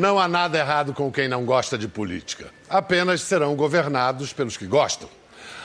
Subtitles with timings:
[0.00, 2.46] Não, há nada errado com quem não gosta de política.
[2.70, 5.06] Apenas serão governados pelos que gostam.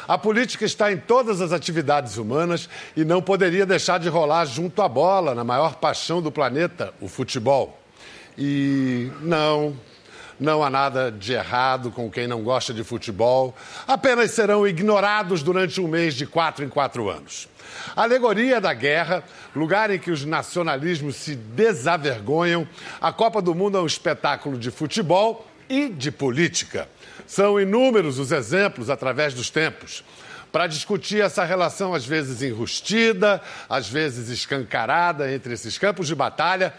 [0.06, 4.82] A política está em todas as atividades humanas e não poderia deixar de rolar junto
[4.82, 7.80] à bola, na maior paixão do planeta, o futebol.
[8.38, 9.74] E não,
[10.40, 13.56] não há nada de errado com quem não gosta de futebol,
[13.88, 17.48] apenas serão ignorados durante um mês de quatro em quatro anos.
[17.96, 19.24] Alegoria da guerra,
[19.56, 22.68] lugar em que os nacionalismos se desavergonham,
[23.02, 26.88] a Copa do Mundo é um espetáculo de futebol e de política.
[27.26, 30.04] São inúmeros os exemplos através dos tempos
[30.52, 36.74] para discutir essa relação, às vezes enrustida, às vezes escancarada entre esses campos de batalha.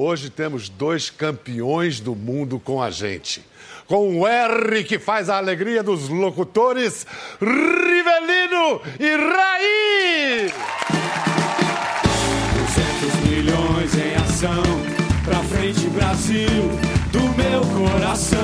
[0.00, 3.44] Hoje temos dois campeões do mundo com a gente.
[3.84, 7.04] Com o R que faz a alegria dos locutores,
[7.40, 10.52] Rivelino e Raí!
[13.08, 14.62] 200 milhões em ação,
[15.24, 16.70] pra frente Brasil,
[17.10, 17.60] do meu
[17.90, 18.38] coração.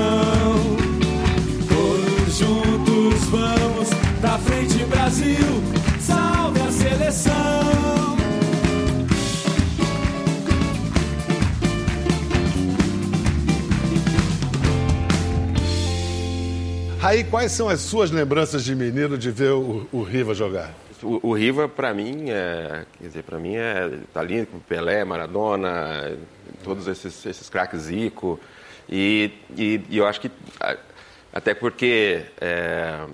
[1.68, 5.62] Todos juntos vamos, pra frente Brasil,
[6.00, 8.13] salve a seleção.
[17.14, 20.74] Raí, quais são as suas lembranças de menino de ver o, o Riva jogar?
[21.00, 25.04] O, o Riva, para mim, é, quer dizer, para mim é tá lindo com Pelé,
[25.04, 26.18] Maradona,
[26.64, 28.40] todos esses, esses craques Zico.
[28.88, 30.28] E, e, e eu acho que,
[31.32, 33.06] até porque é,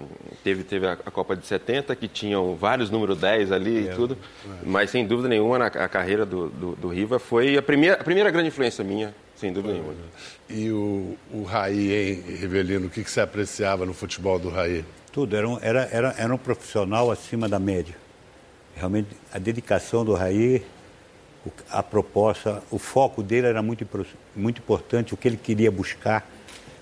[0.43, 4.17] teve, teve a, Copa de 70, que tinham vários número 10 ali e tudo,
[4.65, 8.31] mas sem dúvida nenhuma a carreira do, do, do Riva foi a primeira, a primeira
[8.31, 9.93] grande influência minha, sem dúvida nenhuma.
[10.53, 14.85] E o, o Raí, hein, Rivelino, o que, que você apreciava no futebol do Raí?
[15.13, 17.95] Tudo, era um, era, era, era um profissional acima da média.
[18.75, 20.63] Realmente, a dedicação do Raí,
[21.71, 23.87] a proposta, o foco dele era muito,
[24.35, 26.29] muito importante, o que ele queria buscar.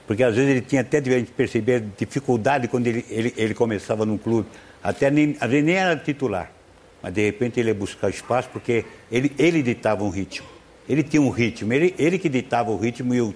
[0.06, 4.16] Porque às vezes ele tinha até de perceber dificuldade quando ele, ele, ele começava num
[4.16, 4.48] clube.
[4.82, 6.50] Até nem, às vezes nem era titular.
[7.02, 10.48] Mas de repente ele ia buscar espaço porque ele, ele ditava um ritmo.
[10.88, 13.34] Ele tinha um ritmo, ele, ele que ditava o ritmo e o,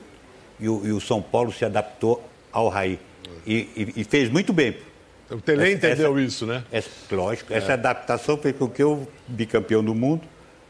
[0.62, 2.98] e o, e o São Paulo se adaptou ao Raí.
[3.46, 4.76] E, e- e fez muito bem.
[5.30, 6.62] O Tele entendeu essa- isso, né?
[6.70, 10.22] Essa, lógico, essa adaptação fez com que eu, bicampeão do mundo,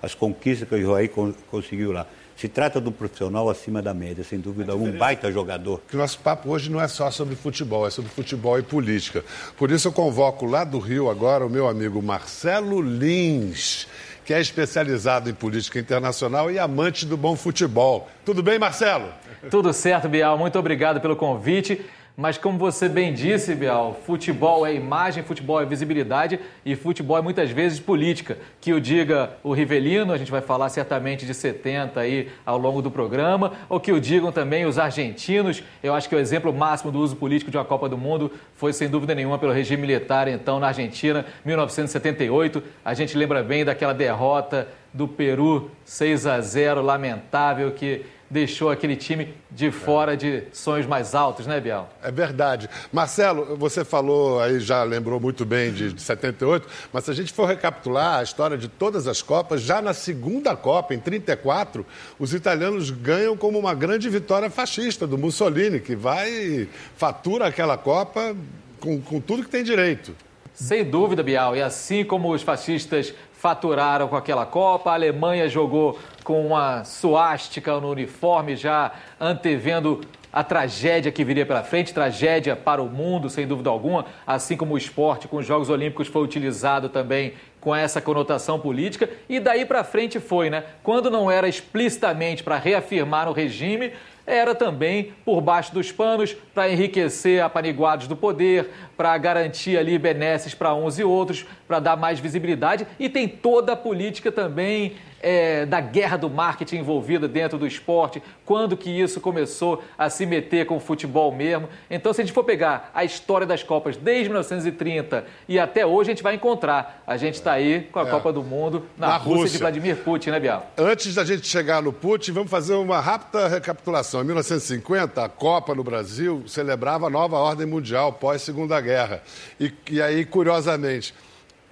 [0.03, 2.07] as conquistas que o Joaí con- conseguiu lá.
[2.37, 5.81] Se trata de um profissional acima da média, sem dúvida, um baita jogador.
[5.89, 9.23] Que o nosso papo hoje não é só sobre futebol, é sobre futebol e política.
[9.57, 13.87] Por isso eu convoco lá do Rio agora o meu amigo Marcelo Lins,
[14.25, 18.09] que é especializado em política internacional e amante do bom futebol.
[18.25, 19.09] Tudo bem, Marcelo?
[19.51, 20.39] Tudo certo, Bial.
[20.39, 21.85] Muito obrigado pelo convite.
[22.15, 27.23] Mas como você bem disse, Bial, futebol é imagem, futebol é visibilidade e futebol é
[27.23, 28.37] muitas vezes política.
[28.61, 32.83] Que o diga o Rivelino, a gente vai falar certamente de 70 aí ao longo
[32.83, 35.63] do programa, ou que o digam também os argentinos.
[35.83, 38.75] Eu acho que o exemplo máximo do uso político de uma Copa do Mundo foi
[38.75, 42.63] sem dúvida nenhuma pelo regime militar então na Argentina, 1978.
[42.85, 48.97] A gente lembra bem daquela derrota do Peru 6 a 0 lamentável que deixou aquele
[48.97, 51.93] time de fora de sonhos mais altos, né, Bial?
[52.03, 52.69] É verdade.
[52.91, 57.31] Marcelo, você falou aí, já lembrou muito bem de, de 78, mas se a gente
[57.31, 61.85] for recapitular a história de todas as Copas, já na segunda Copa, em 34,
[62.19, 66.67] os italianos ganham como uma grande vitória fascista do Mussolini, que vai
[66.97, 68.35] fatura aquela Copa
[68.81, 70.17] com, com tudo que tem direito.
[70.55, 71.55] Sem dúvida, Bial.
[71.55, 77.81] E assim como os fascistas faturaram com aquela Copa, a Alemanha jogou com uma suástica
[77.81, 80.01] no uniforme, já antevendo
[80.33, 84.75] a tragédia que viria pela frente, tragédia para o mundo, sem dúvida alguma, assim como
[84.75, 89.65] o esporte com os Jogos Olímpicos foi utilizado também com essa conotação política, e daí
[89.65, 90.63] para frente foi, né?
[90.81, 93.93] Quando não era explicitamente para reafirmar o regime,
[94.27, 100.55] era também por baixo dos panos para enriquecer apaniguados do poder, para garantir ali benesses
[100.55, 102.87] para uns e outros, para dar mais visibilidade.
[102.99, 108.23] E tem toda a política também é, da guerra do marketing envolvida dentro do esporte,
[108.45, 111.69] quando que isso começou a se meter com o futebol mesmo.
[111.91, 116.11] Então, se a gente for pegar a história das Copas desde 1930 e até hoje,
[116.11, 117.03] a gente vai encontrar.
[117.07, 118.11] A gente está aí com a É.
[118.11, 119.51] Copa do Mundo na, Na Rússia, Rússia.
[119.53, 120.71] de Vladimir Putin, né, Bial?
[120.77, 124.23] Antes da gente chegar no Putin, vamos fazer uma rápida recapitulação.
[124.23, 129.23] Em 1950, a Copa no Brasil celebrava a nova ordem mundial pós-Segunda Guerra.
[129.61, 131.15] E, e aí, curiosamente,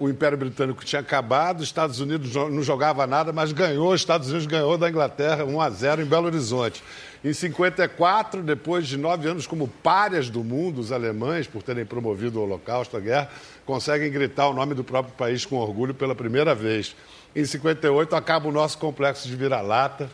[0.01, 4.29] o Império Britânico tinha acabado, os Estados Unidos não jogava nada, mas ganhou, os Estados
[4.29, 6.83] Unidos ganhou da Inglaterra 1 a 0 em Belo Horizonte.
[7.23, 12.39] Em 54, depois de nove anos como párias do mundo, os alemães, por terem promovido
[12.39, 13.29] o Holocausto, a guerra,
[13.63, 16.95] conseguem gritar o nome do próprio país com orgulho pela primeira vez.
[17.35, 20.09] Em 58, acaba o nosso complexo de vira-lata.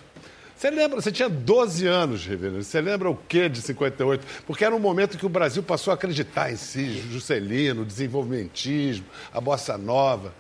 [0.58, 2.64] Você lembra, você tinha 12 anos, Rivelino.
[2.64, 4.26] Você lembra o que de 58?
[4.48, 9.40] Porque era um momento que o Brasil passou a acreditar em si, Juscelino, desenvolvimentismo, a
[9.40, 10.34] bossa nova.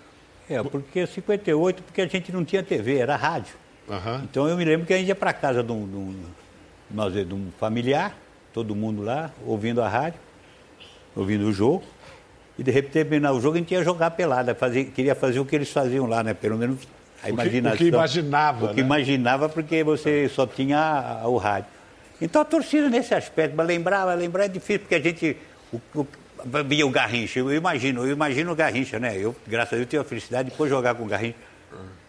[0.49, 3.53] É, porque 58, porque a gente não tinha TV, era rádio.
[3.87, 4.23] Aham.
[4.23, 6.15] Então eu me lembro que a gente ia para casa de um, de, um,
[6.89, 8.17] nós, de um familiar,
[8.51, 10.19] todo mundo lá, ouvindo a rádio,
[11.15, 11.83] ouvindo o jogo.
[12.57, 15.45] E de repente terminar o jogo, a gente ia jogar pelada, fazer, queria fazer o
[15.45, 16.33] que eles faziam lá, né?
[16.33, 16.79] Pelo menos
[17.21, 17.75] a que- imaginação.
[17.75, 18.81] o que imaginava, O que né?
[18.81, 21.69] imaginava, porque você só tinha o rádio.
[22.21, 25.37] Então a torcida nesse aspecto, mas lembrar, lembrar é difícil, porque a gente.
[25.71, 26.07] O, o,
[26.65, 29.17] via o Garrincha, eu imagino, eu imagino o Garrincha, né?
[29.17, 31.35] Eu, graças a Deus, tive a felicidade de depois jogar com o Garrincha.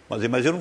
[0.09, 0.61] Mas, mas eu não.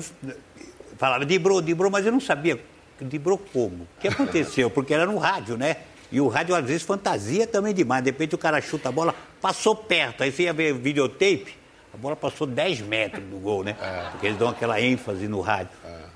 [0.98, 2.58] Falava de Bro, de Bro, mas eu não sabia
[3.00, 3.84] de Bro como.
[3.84, 4.68] O que aconteceu?
[4.70, 5.76] Porque era no rádio, né?
[6.10, 8.02] E o rádio às vezes fantasia também demais.
[8.02, 10.22] De repente o cara chuta a bola, passou perto.
[10.24, 11.54] Aí você ia ver videotape,
[11.92, 13.76] a bola passou 10 metros do gol, né?
[14.12, 15.70] Porque eles dão aquela ênfase no rádio.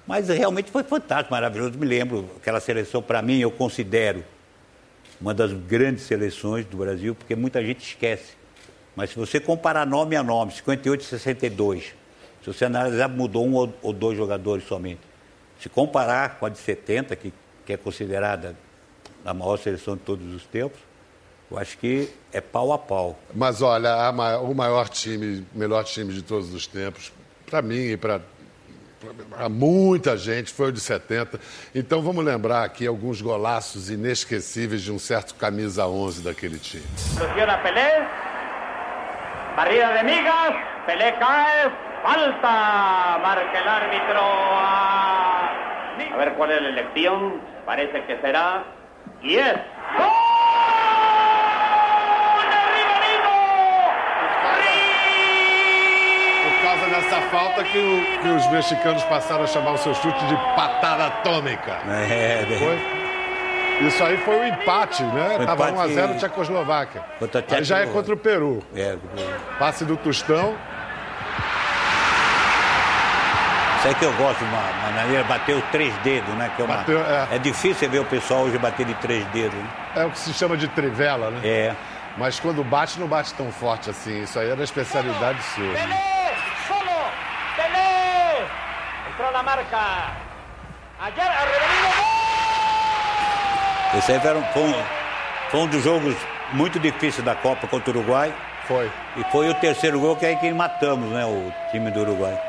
[0.07, 1.79] Mas realmente foi fantástico, maravilhoso.
[1.79, 4.25] Me lembro, aquela seleção, para mim, eu considero
[5.21, 8.33] uma das grandes seleções do Brasil, porque muita gente esquece.
[8.97, 11.95] Mas se você comparar nome a nome, 58 e 62,
[12.43, 15.01] se você analisar, mudou um ou- ou dois jogadores somente.
[15.61, 17.33] Se comparar com a de 70, que,
[17.65, 18.57] que é considerada
[19.25, 20.81] a maior seleção de todos os tempos,
[21.53, 23.19] eu acho que é pau a pau.
[23.35, 27.13] Mas olha, a ma- o maior time, o melhor time de todos os tempos,
[27.49, 28.21] para mim e para
[29.51, 31.39] muita gente, foi o de 70.
[31.75, 36.85] Então vamos lembrar aqui alguns golaços inesquecíveis de um certo camisa 11 daquele time.
[36.97, 38.07] Soluciona Pelé.
[39.57, 40.55] Barrida de migas.
[40.87, 41.71] Pelé cae.
[42.03, 43.19] Falta.
[43.23, 44.21] Marca el árbitro.
[44.21, 45.51] A,
[46.13, 47.41] a ver cuál es la elección.
[47.67, 48.65] Parece que será.
[49.23, 49.55] Y es.
[49.99, 50.09] ¡Gol!
[52.51, 53.35] ¡De Riverino!
[56.43, 60.25] Por causa dessa falta que, o- que os mexicanos passaram a chamar o seu chute
[60.27, 61.73] de patada atômica.
[61.89, 63.03] É, Foi?
[63.89, 65.39] Isso aí foi o empate, né?
[65.41, 67.01] O Tava empate 1x0 Tchecoslováquia.
[67.03, 67.87] Aí já é Tchecoslováquia.
[67.93, 68.63] contra o Peru.
[68.77, 68.97] é,
[69.59, 70.55] Passe do Tostão.
[73.79, 76.53] Isso aí que eu gosto, uma maneira, bater os três dedos, né?
[76.55, 77.27] Que é, uma, Bateu, é.
[77.33, 79.59] é difícil você ver o pessoal hoje bater de três dedos.
[79.59, 79.67] Né?
[79.97, 81.41] É o que se chama de trivela, né?
[81.43, 81.75] É.
[82.17, 84.23] Mas quando bate, não bate tão forte assim.
[84.23, 85.65] Isso aí era a especialidade sua.
[85.65, 85.73] né?
[85.83, 86.35] Pelé,
[86.69, 87.11] solo.
[87.57, 88.45] Pelé.
[89.11, 90.17] Entró la marca.
[90.99, 91.93] Ayer Riverino.
[93.99, 94.75] Esse aí foi um,
[95.51, 96.17] foi um, dos jogos
[96.53, 98.35] muito difíceis da Copa contra o Uruguai.
[98.67, 98.91] Foi.
[99.17, 101.25] E foi o terceiro gol que é aí que matamos, né?
[101.25, 102.41] O time do Uruguai.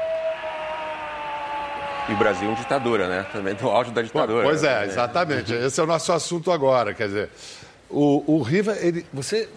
[2.09, 3.25] E o Brasil ditadura, né?
[3.31, 4.43] Também do auge da ditadura.
[4.43, 4.85] Pois é, né?
[4.85, 5.53] exatamente.
[5.53, 6.93] Esse é o nosso assunto agora.
[6.93, 7.29] Quer dizer,
[7.89, 9.49] o, o Riva, ele, você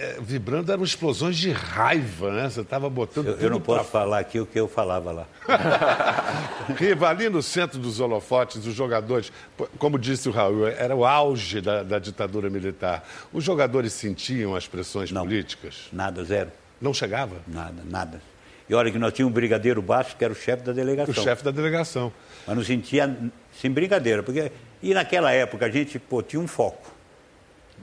[0.00, 2.48] é, vibrando eram explosões de raiva, né?
[2.48, 5.12] Você estava botando Eu, tudo eu não pra posso falar aqui o que eu falava
[5.12, 5.26] lá.
[6.74, 9.30] Riva, ali no centro dos holofotes, os jogadores,
[9.78, 13.06] como disse o Raul, era o auge da, da ditadura militar.
[13.30, 15.22] Os jogadores sentiam as pressões Não.
[15.22, 15.88] políticas?
[15.92, 16.50] Nada, zero.
[16.80, 17.36] Não chegava?
[17.46, 18.22] Nada, nada.
[18.70, 21.12] E olha que nós tínhamos um brigadeiro baixo, que era o chefe da O delegação.
[21.22, 22.10] chefe da delegação.
[22.46, 23.14] Mas não sentia
[23.60, 24.22] sem brincadeira.
[24.22, 24.50] Porque,
[24.82, 26.90] e naquela época a gente pô, tinha um foco.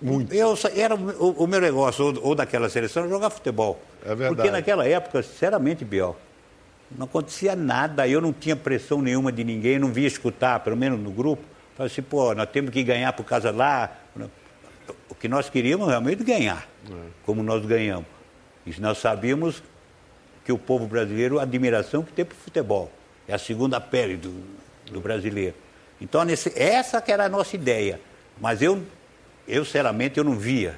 [0.01, 0.33] Muito.
[0.33, 3.81] Eu, era o, o meu negócio, ou, ou daquela seleção, era jogar futebol.
[4.03, 4.35] É verdade.
[4.35, 6.15] Porque naquela época, sinceramente, Biel,
[6.95, 8.07] não acontecia nada.
[8.07, 11.43] Eu não tinha pressão nenhuma de ninguém, não via escutar, pelo menos no grupo.
[11.75, 13.91] Falei assim, pô, nós temos que ganhar por causa lá.
[15.09, 16.67] O que nós queríamos realmente ganhar,
[17.25, 18.05] como nós ganhamos.
[18.65, 19.61] E nós sabíamos
[20.45, 22.91] que o povo brasileiro, a admiração que tem para o futebol.
[23.27, 24.33] É a segunda pele do,
[24.91, 25.55] do brasileiro.
[25.99, 27.99] Então, nesse- essa que era a nossa ideia.
[28.39, 28.81] Mas eu,
[29.47, 30.77] eu, sinceramente, eu não via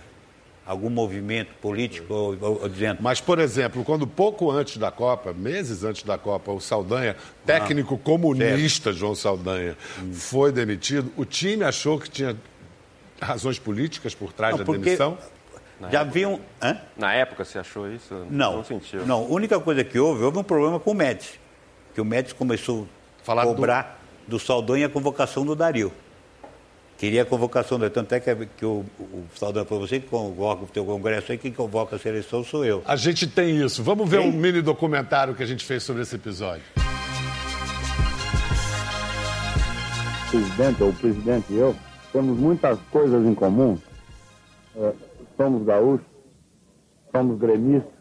[0.65, 2.99] algum movimento político ou, ou- ou dizendo...
[3.01, 7.97] Mas, por exemplo, quando pouco antes da Copa, meses antes da Copa, o Saldanha, técnico
[7.97, 9.75] comunista João Saldanha,
[10.13, 12.37] foi demitido, o time achou que tinha
[13.19, 15.17] razões políticas por trás Não, da porque demissão?
[15.91, 16.39] já haviam...
[16.61, 16.77] Hã?
[16.95, 18.13] Na época você achou isso?
[18.29, 19.05] Não, Não sentiu?
[19.07, 19.23] não.
[19.23, 21.39] A única coisa que houve, houve um problema com o Médici.
[21.95, 22.87] Que o Médici começou
[23.23, 24.37] Falar a do- cobrar do...
[24.39, 25.91] Saldanha a convocação do Dario.
[26.99, 30.65] Queria a convocação do Tanto é que, que o, o Saldanha falou, você que convoca
[30.65, 32.83] o teu congresso aí, quem convoca a seleção sou eu.
[32.85, 33.81] A gente tem isso.
[33.81, 34.29] Vamos ver Tem?
[34.29, 36.61] um mini documentário que a gente fez sobre esse episódio.
[40.27, 41.73] O presidente, ou o presidente e eu,
[42.11, 43.77] temos muitas coisas em comum.
[44.75, 44.91] É,
[45.37, 46.05] somos gaúchos,
[47.15, 47.93] somos gremistas,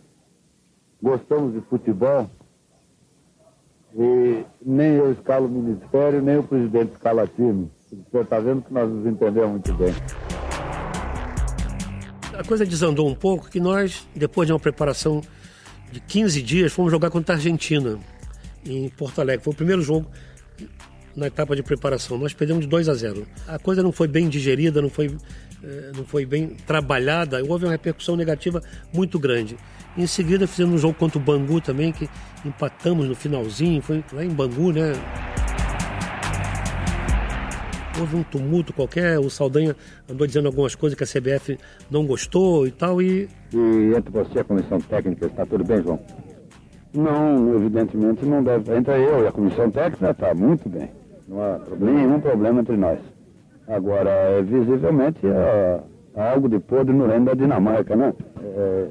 [1.01, 2.29] gostamos de futebol.
[3.97, 7.71] E nem eu escalo o ministério, nem o presidente escala time.
[7.91, 9.95] Está vendo que nós nos entendemos muito bem.
[12.39, 15.23] A coisa desandou um pouco que nós, depois de uma preparação
[15.91, 17.99] de 15 dias, fomos jogar contra a Argentina,
[18.65, 19.43] em Porto Alegre.
[19.43, 20.07] Foi o primeiro jogo
[21.17, 22.19] na etapa de preparação.
[22.19, 23.27] Nós perdemos de 2 a 0.
[23.47, 25.17] A coisa não foi bem digerida, não foi,
[25.65, 29.57] eh, não foi bem trabalhada, houve uma repercussão negativa muito grande.
[29.97, 32.09] Em seguida fizemos um jogo contra o Bangu também, que
[32.45, 34.93] empatamos no finalzinho, foi lá em Bangu, né?
[38.01, 39.75] Houve um tumulto qualquer, o Saldanha
[40.09, 41.59] andou dizendo algumas coisas que a CBF
[41.91, 45.83] não gostou e tal, e E entre você e a comissão técnica, está tudo bem,
[45.83, 45.99] João?
[46.95, 48.75] Não, evidentemente não deve.
[48.75, 50.91] Entre eu e a comissão técnica está muito bem.
[51.27, 52.99] Não há problema, nenhum problema entre nós.
[53.67, 55.83] Agora, é, visivelmente, há,
[56.15, 58.15] há algo de podre no reino da Dinamarca, né?
[58.43, 58.87] É,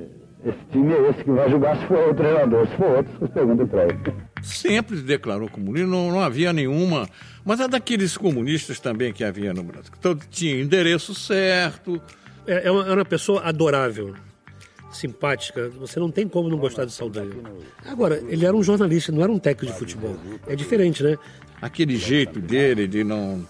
[0.45, 2.67] esse time é esse que vai jogar se for o treinador.
[2.67, 3.97] Se for outro, vocês perguntem para ele.
[4.43, 7.07] sempre declarou comunismo, não, não havia nenhuma.
[7.48, 9.89] Mas é daqueles comunistas também que havia no Brasil.
[9.98, 12.01] Então, tinha endereço certo.
[12.46, 14.13] É, é uma, é uma pessoa adorável,
[14.92, 15.70] simpática.
[15.80, 17.32] Você não tem como não gostar de Saldanha.
[17.86, 20.18] Agora, ele era um jornalista, não era um técnico de futebol.
[20.46, 21.18] É diferente, né?
[21.62, 23.48] Aquele jeito dele de não.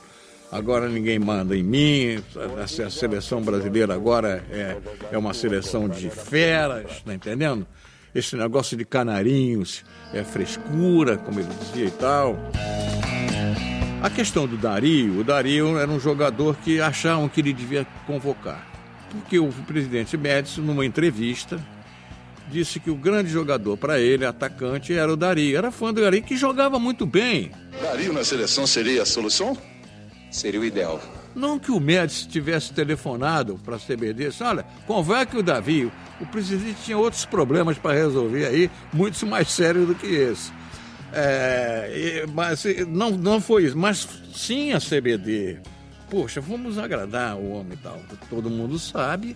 [0.52, 2.24] Agora ninguém manda em mim,
[2.56, 4.78] a, a seleção brasileira agora é,
[5.12, 7.68] é uma seleção de feras, tá entendendo?
[8.16, 12.38] Esse negócio de canarinhos é frescura, como ele dizia e tal.
[14.00, 18.66] A questão do Dario, o Dario era um jogador que achavam que ele devia convocar.
[19.10, 21.60] Porque o presidente Médici, numa entrevista,
[22.48, 25.58] disse que o grande jogador para ele, atacante, era o Dario.
[25.58, 27.52] Era fã do Dario, que jogava muito bem.
[27.82, 29.58] Dario na seleção seria a solução?
[30.30, 31.02] Seria o ideal.
[31.36, 35.92] Não que o Médici tivesse telefonado para a CBD, disse, olha, convoque o Davi.
[36.22, 40.52] O presidente tinha outros problemas para resolver aí, muitos mais sérios do que esse.
[41.20, 43.78] É, mas não, não foi isso.
[43.78, 45.58] Mas sim a CBD.
[46.12, 48.00] Poxa, vamos agradar o homem e tal.
[48.30, 49.36] Todo mundo sabe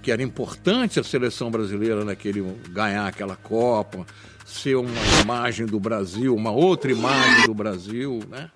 [0.00, 2.40] que era importante a seleção brasileira naquele
[2.70, 4.06] ganhar aquela Copa,
[4.44, 4.90] ser uma
[5.22, 8.50] imagem do Brasil, uma outra imagem do Brasil, né?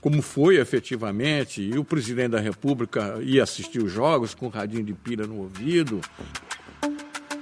[0.00, 4.82] Como foi efetivamente, e o presidente da República ia assistir os jogos com um radinho
[4.82, 6.00] de pilha no ouvido.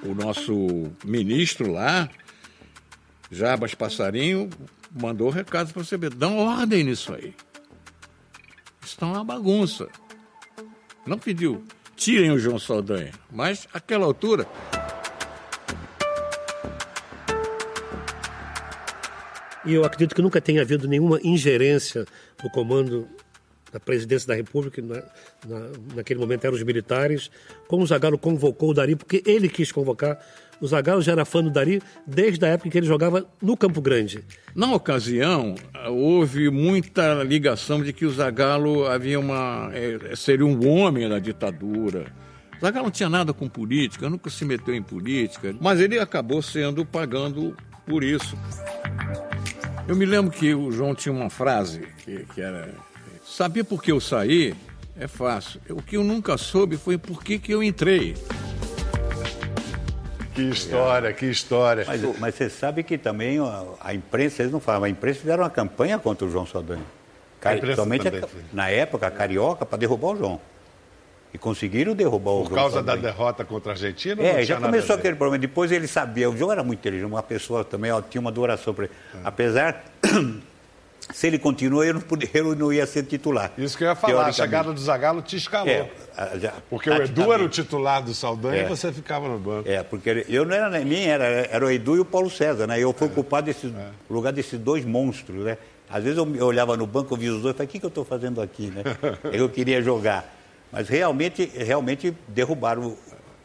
[0.02, 2.10] O nosso ministro lá,
[3.30, 4.48] Jabas Passarinho,
[4.90, 7.34] mandou recado para você, dá uma ordem nisso aí.
[8.82, 9.88] Isso está uma bagunça.
[11.06, 11.62] Não pediu,
[11.96, 14.46] tirem o João Saldanha, mas àquela altura
[19.64, 22.06] E eu acredito que nunca tenha havido nenhuma ingerência
[22.42, 23.08] no comando
[23.72, 24.96] da presidência da República, na,
[25.46, 27.30] na- naquele momento eram os militares,
[27.66, 30.18] como o Zagallo convocou o Dari, porque ele quis convocar.
[30.60, 33.56] O Zagallo já era fã do Dari desde a época em que ele jogava no
[33.56, 34.24] Campo Grande.
[34.54, 35.54] Na ocasião,
[35.88, 42.06] houve muita ligação de que o Zagallo havia uma, eh, seria um homem da ditadura.
[42.56, 46.42] O Zagallo não tinha nada com política, nunca se meteu em política, mas ele acabou
[46.42, 48.36] sendo pagando por isso.
[49.86, 52.74] Eu me lembro que o João tinha uma frase que, que era:
[53.24, 54.54] Sabia por que eu saí?
[54.98, 55.60] É fácil.
[55.70, 58.16] O que eu nunca soube foi por que, que eu entrei.
[60.38, 61.84] Que história, que história.
[61.86, 65.42] Mas, mas você sabe que também a, a imprensa, eles não falam, a imprensa fizeram
[65.42, 66.82] uma campanha contra o João Saldanha.
[67.74, 70.40] Somente a- na época, a carioca, para derrubar o João.
[71.34, 74.22] E conseguiram derrubar o Por João causa da derrota contra a Argentina?
[74.22, 75.38] É, já começou aquele problema.
[75.38, 78.72] Depois ele sabia, o João era muito inteligente, uma pessoa também, ó, tinha uma adoração
[78.72, 78.94] para ele.
[79.14, 79.18] É.
[79.24, 79.84] Apesar,
[81.12, 83.52] se ele continuou, eu não, podia, eu não ia ser titular.
[83.58, 85.68] Isso que eu ia falar, a chegada do Zagallo te escalou.
[85.68, 88.64] É, a- já- Porque o Edu era o titular do Saldanha É.
[88.64, 89.68] e você ficava no banco.
[89.68, 92.78] É, porque eu não era nem era, era o Edu e o Paulo César, né?
[92.78, 93.88] Eu fui ocupado desse É.
[94.10, 95.58] lugar desses dois monstros, né?
[95.90, 97.78] Às vezes eu, eu olhava no banco, eu via os dois e falei, o que,
[97.80, 98.82] que eu estou fazendo aqui, né?
[99.32, 100.34] eu queria jogar.
[100.70, 102.94] Mas realmente, realmente derrubaram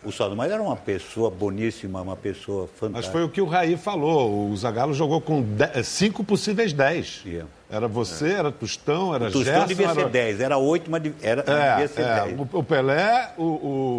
[0.03, 0.35] o, o Saldo.
[0.35, 3.11] Mas era uma pessoa boníssima, uma pessoa Mas fantástica.
[3.11, 4.49] foi o que o Raí falou.
[4.49, 5.43] O Zagallo jogou com
[5.83, 7.21] cinco possíveis dez.
[7.25, 7.49] Yeah.
[7.69, 9.65] Era você, era Tostão, era O Tostão Gerson.
[9.67, 9.95] devia era...
[9.95, 12.39] ser 10, era 8, mas de- era, É, devia ser é, 10.
[12.53, 13.43] o, Pelé, o,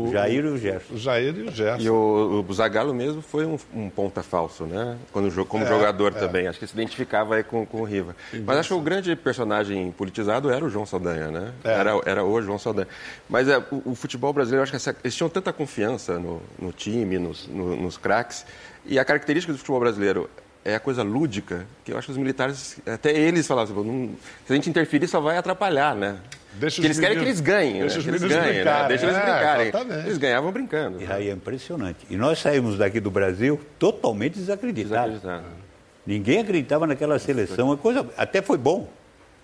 [0.06, 0.10] o...
[0.12, 0.94] Jair e o Gerson.
[0.94, 1.82] O Jair e o Gerson.
[1.82, 4.96] E o, o Zagallo mesmo foi um, um ponta falso, né?
[5.10, 6.18] Quando, como É, jogador é.
[6.20, 6.46] também.
[6.46, 8.14] Acho que se identificava aí com, com o Riva.
[8.46, 11.52] Mas acho que o grande personagem politizado era o João Saldanha, né?
[11.64, 11.72] É.
[11.72, 12.86] Era, era o João Saldanha.
[13.28, 16.70] Mas é, o, o futebol brasileiro, acho que essa- eles tinham tanta confiança no, no
[16.70, 18.46] time, nos, no- nos craques.
[18.86, 20.30] E a característica do futebol brasileiro
[20.64, 24.08] é a coisa lúdica, que eu acho que os militares, até eles falavam, assim, "Não-
[24.46, 26.16] se a gente interferir só vai atrapalhar, né?
[26.54, 27.98] Deixa Porque eles querem que meninos- eles ganhem, deixa né?
[27.98, 28.88] os Que eles meninos ganhem, né?
[28.88, 29.68] Deixa eles É, brincarem.
[29.68, 30.06] exatamente.
[30.06, 31.02] Eles ganhavam brincando.
[31.02, 32.06] E aí é impressionante.
[32.08, 35.16] E nós saímos daqui do Brasil totalmente desacreditados.
[35.20, 35.64] Desacreditado.
[36.06, 37.72] Ninguém acreditava naquela seleção.
[37.72, 38.88] A coisa até foi bom,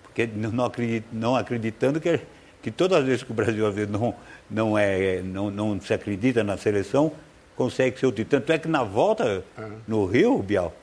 [0.03, 2.19] porque não, acredit- não acreditando que,
[2.61, 4.15] que todas as vezes que o Brasil às vezes não,
[4.49, 7.11] não, é, não, não se acredita na seleção,
[7.57, 8.25] consegue ser útil.
[8.29, 9.43] Tanto é que na volta
[9.87, 10.73] no Rio, Bial,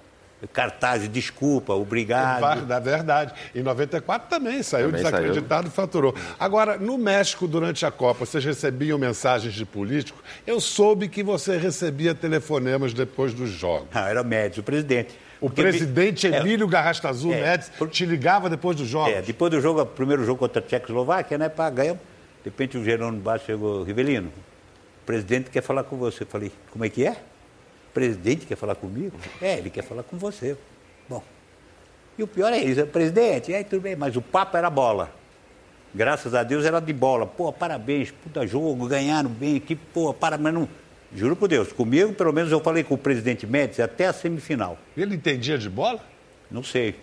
[0.47, 2.65] cartazes, desculpa, obrigado.
[2.67, 3.33] Da verdade.
[3.55, 6.15] Em 94 também saiu Também desacreditado e faturou.
[6.39, 10.23] Agora, no México, durante a Copa, vocês recebiam mensagens de políticos?
[10.47, 13.89] Eu soube que você recebia telefonemas depois dos jogos.
[13.93, 15.15] Não, era Médici, o presidente.
[15.41, 18.89] O Porque presidente me- é, Emílio Garrasta Azul É, Médici por- te ligava depois dos
[18.89, 19.13] jogos?
[19.15, 22.01] É, depois do jogo, o primeiro jogo contra a Tchecoslováquia, né, pá, ganhamos.
[22.43, 26.25] De repente o Jerônimo Baixo chegou, Rivelino, o presidente quer falar com você.
[26.25, 27.17] Eu falei, como é que é?
[27.99, 29.17] Presidente quer falar comigo?
[29.43, 30.57] É, ele quer falar com você.
[31.09, 31.23] Bom,
[32.17, 35.11] e o pior é isso, é presidente, aí tudo bem, mas o papo era bola.
[35.95, 37.27] Graças a Deus era de bola.
[37.27, 40.69] Pô, parabéns, puta jogo, ganharam bem, que pô, para, mas não.
[41.13, 44.79] Juro por Deus, comigo, pelo menos eu falei com o presidente Médici até a semifinal.
[44.97, 45.99] Ele entendia de bola?
[46.51, 46.95] Não sei.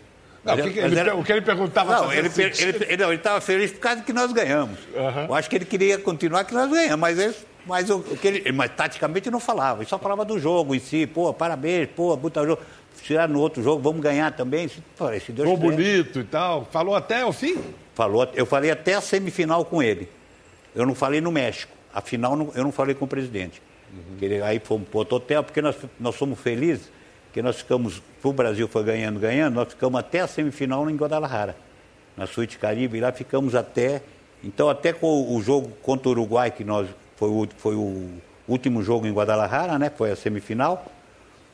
[0.46, 3.16] Não, o, que ele, era- o que ele perguntava não, ele ele- ele- não, ele
[3.16, 4.78] estava feliz por causa que nós ganhamos.
[5.28, 7.36] Eu acho que ele queria continuar que nós ganhamos, mas, ele,
[7.66, 10.80] mas, o, o que ele, mas taticamente não falava, ele só falava do jogo em
[10.80, 12.62] si, pô, parabéns, pô, puta jogo.
[13.02, 14.68] Tirar no outro jogo, vamos ganhar também.
[14.68, 14.76] Se,
[15.24, 15.58] se Deus quiser.
[15.62, 16.66] bonito e tal.
[16.72, 17.58] Falou até o fim?
[17.94, 20.10] Falou, eu falei até a semifinal com ele.
[20.74, 21.72] Eu não falei no México.
[21.94, 23.62] A final eu não falei com o presidente.
[24.18, 26.90] Que ele- aí fomos para outro hotel, porque nós, nós somos felizes,
[27.32, 31.56] que nós ficamos, o Brasil foi ganhando, ganhando, nós ficamos até a semifinal em Guadalajara.
[32.18, 34.02] Na Suíte Caribe, e lá ficamos até.
[34.44, 38.10] Então, até com o jogo contra o Uruguai, que nós foi o, foi o
[38.48, 39.92] último jogo em Guadalajara, né?
[39.96, 40.86] Foi a semifinal,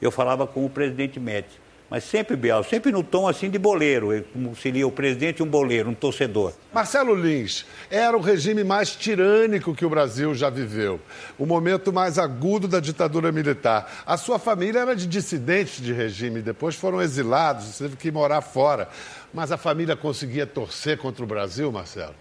[0.02, 1.62] eu falava com o presidente Médici.
[1.92, 5.90] Mas sempre, Bial, sempre no tom assim de boleiro, como seria o presidente um boleiro,
[5.90, 6.54] um torcedor.
[6.74, 11.02] Marcelo Lins, era o regime mais tirânico que o Brasil já viveu.
[11.38, 14.04] O momento mais agudo da ditadura militar.
[14.06, 18.88] A sua família era de dissidentes de regime, depois foram exilados, teve que morar fora.
[19.34, 22.16] Mas a família conseguia torcer contra o Brasil, Marcelo?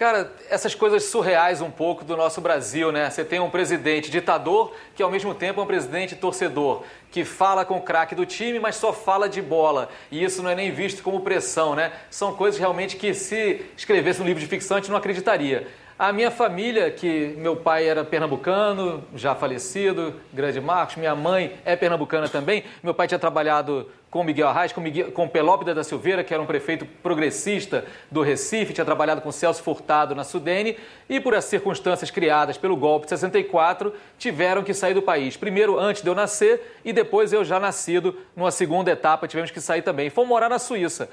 [0.00, 3.10] Cara, essas coisas surreais um pouco do nosso Brasil, né?
[3.10, 7.66] Você tem um presidente ditador que ao mesmo tempo é um presidente torcedor, que fala
[7.66, 9.90] com o craque do time, mas só fala de bola.
[10.10, 11.92] E isso não é nem visto como pressão, né?
[12.08, 15.68] São coisas realmente que se escrevesse um livro de ficção a gente não acreditaria.
[16.00, 21.76] A minha família, que meu pai era pernambucano, já falecido, grande Marcos, minha mãe é
[21.76, 22.64] pernambucana também.
[22.82, 24.82] Meu pai tinha trabalhado com Miguel Arraes, com,
[25.12, 29.62] com Pelópida da Silveira, que era um prefeito progressista do Recife, tinha trabalhado com Celso
[29.62, 34.94] Furtado na Sudene, e por as circunstâncias criadas pelo golpe de 64, tiveram que sair
[34.94, 35.36] do país.
[35.36, 39.60] Primeiro antes de eu nascer e depois eu já nascido, numa segunda etapa, tivemos que
[39.60, 40.08] sair também.
[40.08, 41.10] Fomos morar na Suíça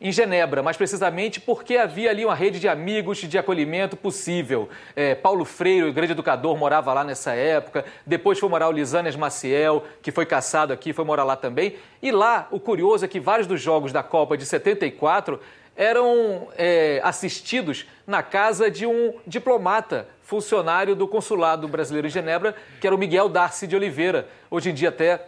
[0.00, 4.68] em Genebra, mais precisamente porque havia ali uma rede de amigos de acolhimento possível.
[4.94, 7.84] É, Paulo Freire, o grande educador, morava lá nessa época.
[8.06, 11.76] Depois foi morar o Lisânias Maciel, que foi caçado aqui, foi morar lá também.
[12.00, 15.40] E lá, o curioso é que vários dos jogos da Copa de 74
[15.76, 22.86] eram é, assistidos na casa de um diplomata, funcionário do consulado brasileiro em Genebra, que
[22.86, 25.24] era o Miguel Darcy de Oliveira, hoje em dia até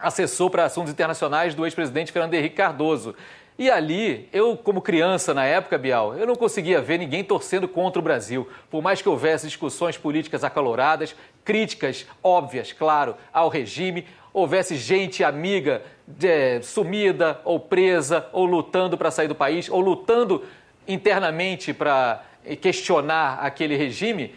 [0.00, 3.14] assessor para assuntos internacionais do ex-presidente Fernando Henrique Cardoso.
[3.60, 8.00] E ali, eu, como criança na época, Bial, eu não conseguia ver ninguém torcendo contra
[8.00, 8.48] o Brasil.
[8.70, 15.82] Por mais que houvesse discussões políticas acaloradas, críticas óbvias, claro, ao regime, houvesse gente amiga
[16.22, 20.42] é, sumida ou presa, ou lutando para sair do país, ou lutando
[20.88, 22.24] internamente para
[22.62, 24.34] questionar aquele regime,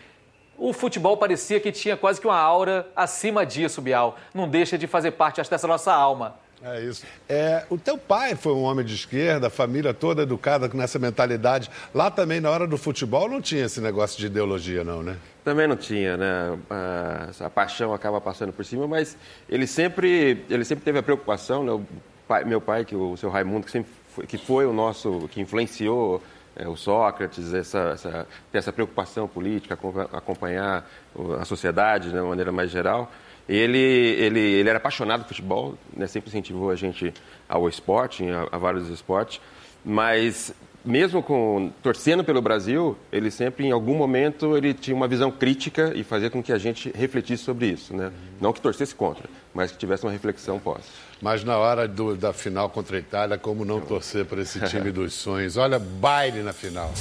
[0.58, 4.18] o futebol parecia que tinha quase que uma aura acima disso, Bial.
[4.34, 6.43] Não deixa de fazer parte acho, dessa nossa alma.
[6.66, 7.06] É isso.
[7.28, 11.70] É, o teu pai foi um homem de esquerda, a família toda educada nessa mentalidade.
[11.94, 15.18] Lá também, na hora do futebol, não tinha esse negócio de ideologia, não, né?
[15.44, 16.58] Também não tinha, né?
[16.70, 19.18] A, a paixão acaba passando por cima, mas
[19.50, 21.72] ele sempre, ele sempre teve a preocupação, né?
[21.74, 21.84] O
[22.28, 25.42] pai- meu pai, que o seu Raimundo, que sempre foi, que foi o nosso, que
[25.42, 26.24] influenciou
[26.56, 30.90] é, o Sócrates, essa, essa, ter essa preocupação política, acompa- acompanhar
[31.42, 33.12] a sociedade né, de uma maneira mais geral.
[33.48, 37.14] Ele, ele, ele era apaixonado por futebol, né, sempre incentivou a gente
[37.50, 39.42] ao esporte, a, a vários esportes,
[39.84, 40.54] mas
[40.86, 45.92] mesmo com torcendo pelo Brasil, ele sempre, em algum momento, ele tinha uma visão crítica
[45.96, 48.12] e fazia com que a gente refletisse sobre isso, né?
[48.42, 50.84] Não que torcesse contra, mas que tivesse uma reflexão pós.
[51.22, 54.92] Mas na hora do- da final contra a Itália, como não torcer por esse time
[54.92, 55.56] dos sonhos?
[55.56, 56.92] Olha, baile na final.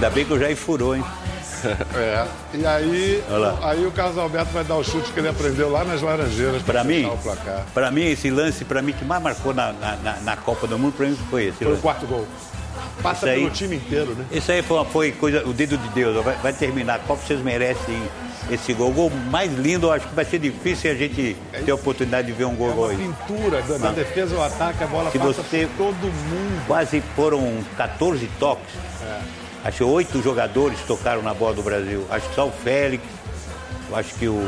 [0.00, 1.04] Ainda bem que o Jair furou, hein?
[1.94, 2.26] É.
[2.54, 3.22] E aí,
[3.62, 6.82] aí o Carlos Alberto vai dar o chute que ele aprendeu lá nas Laranjeiras Para
[6.82, 7.66] mim, o placar.
[7.74, 10.94] para mim, esse lance, para mim, que mais marcou na, na, na- Copa do Mundo,
[10.96, 11.58] para mim, foi esse.
[11.58, 11.82] Foi o lance.
[11.82, 12.26] quarto gol.
[13.02, 14.24] Passa Isso aí- pelo time inteiro, né?
[14.32, 16.24] Isso aí foi, foi coisa, o dedo de Deus.
[16.24, 18.02] Vai, vai terminar a Copa, vocês merecem
[18.50, 18.88] esse gol.
[18.88, 21.36] O gol mais lindo, eu acho que vai ser difícil a gente
[21.66, 23.02] ter a oportunidade de ver um gol É esse.
[23.02, 26.66] pintura da, da defesa ao ataque, a bola Se passa você- todo mundo.
[26.66, 28.74] Quase foram 14 toques.
[29.02, 29.39] É.
[29.64, 32.06] Acho que oito jogadores tocaram na bola do Brasil.
[32.10, 33.04] Acho que só o Félix,
[33.92, 34.40] acho que o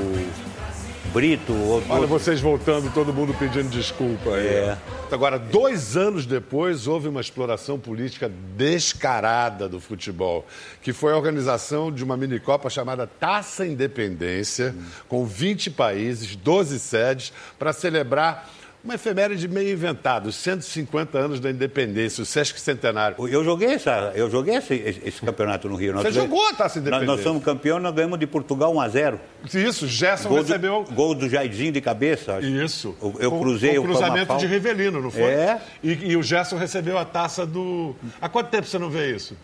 [1.13, 1.93] Brito, outro.
[1.93, 4.31] Olha vocês voltando, todo mundo pedindo desculpa.
[4.31, 4.47] aí.
[4.47, 4.79] É.
[5.11, 10.47] Agora, dois anos depois, houve uma exploração política descarada do futebol,
[10.81, 14.75] que foi a organização de uma minicopa chamada Taça Independência,
[15.07, 18.49] com 20 países, 12 sedes, para celebrar
[18.85, 23.17] uma efeméride meio inventada, os 150 anos da independência, o Sesc Centenário.
[23.29, 25.93] Eu joguei, essa, eu joguei esse, esse- campeonato no Rio.
[25.93, 27.07] Nós Você ganhamos- jogou a Taça Nós, Independência?
[27.15, 29.21] nós somos campeão, nós ganhamos de Portugal 1 a 0
[29.55, 30.83] Isso, Gerson Gol recebeu...
[30.83, 32.41] do, gol do Jairzinho de cabeça.
[32.41, 32.97] Isso.
[33.01, 35.23] Eu, eu cruzei com o cruzamento de Rivelino, não foi?
[35.23, 35.61] É.
[35.83, 37.95] E, e o Gerson recebeu a taça do.
[38.21, 39.37] Há quanto tempo você não vê isso?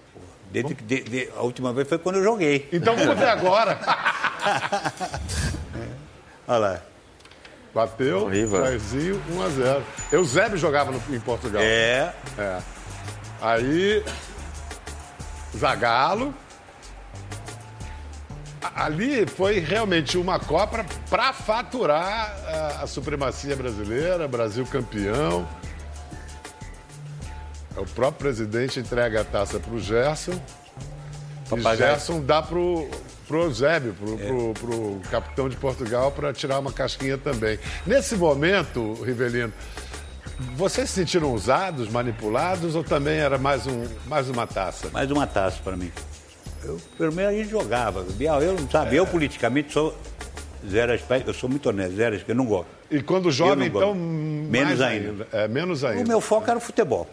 [0.51, 2.69] Desde de- de- a última vez foi quando eu joguei.
[2.73, 3.79] Então vamos ver agora.
[6.49, 6.83] Olha lá.
[7.75, 8.31] Bateu.
[8.65, 11.61] Jairzinho, 1 a 0 Eusébio jogava no- em Portugal.
[11.63, 12.13] É.
[12.37, 12.59] É.
[13.41, 14.05] Aí.
[15.57, 16.35] Zagalo.
[18.75, 25.49] Ali foi realmente uma Copa para faturar a, a supremacia brasileira, Brasil campeão.
[27.77, 30.33] O próprio presidente entrega a taça para o Gerson.
[30.33, 31.77] E Papagaio.
[31.79, 32.89] Gerson dá pro,
[33.29, 37.59] pro Eusébio, pro, pro, pro capitão de Portugal, para tirar uma casquinha também.
[37.87, 39.53] Nesse momento, Rivelino,
[40.57, 44.89] vocês se sentiram usados, manipulados ou também era mais, um, mais uma taça?
[44.91, 45.93] Mais uma taça para mim.
[46.65, 48.03] Eu, pelo menos a gente jogava.
[48.03, 49.95] Bial, eu não sabe, eu politicamente sou
[50.69, 52.67] zero eu sou muito honesto, zero eu não gosto.
[52.91, 53.63] E quando gosto.
[53.63, 53.95] então.
[53.95, 55.29] Menos mais ainda.
[55.33, 56.05] É, menos ainda.
[56.05, 57.07] O meu foco era o futebol.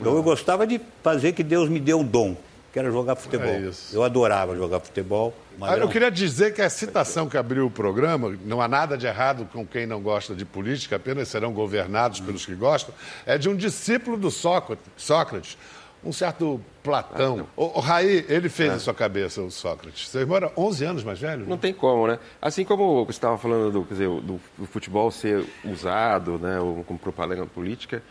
[0.00, 2.36] Eu, eu gostava de fazer que Deus me deu um dom,
[2.72, 3.48] que era jogar futebol.
[3.48, 3.94] É isso.
[3.94, 5.32] Eu adorava jogar futebol.
[5.60, 8.96] Ah, era Eu queria dizer que a citação que abriu o programa, não há nada
[8.96, 12.94] de errado com quem não gosta de política, apenas serão governados pelos que gostam,
[13.26, 15.56] é de um discípulo do Sócrates,
[16.04, 17.46] um certo Platão.
[17.56, 20.14] o, o Raí, ele fez a sua cabeça, o Sócrates.
[20.14, 21.46] Irmão era 11 anos mais velho?
[21.46, 22.18] Não tem como, né?
[22.42, 27.46] Assim como você estava falando do, dizer, do, do futebol ser usado, né, como propaganda
[27.46, 28.02] política,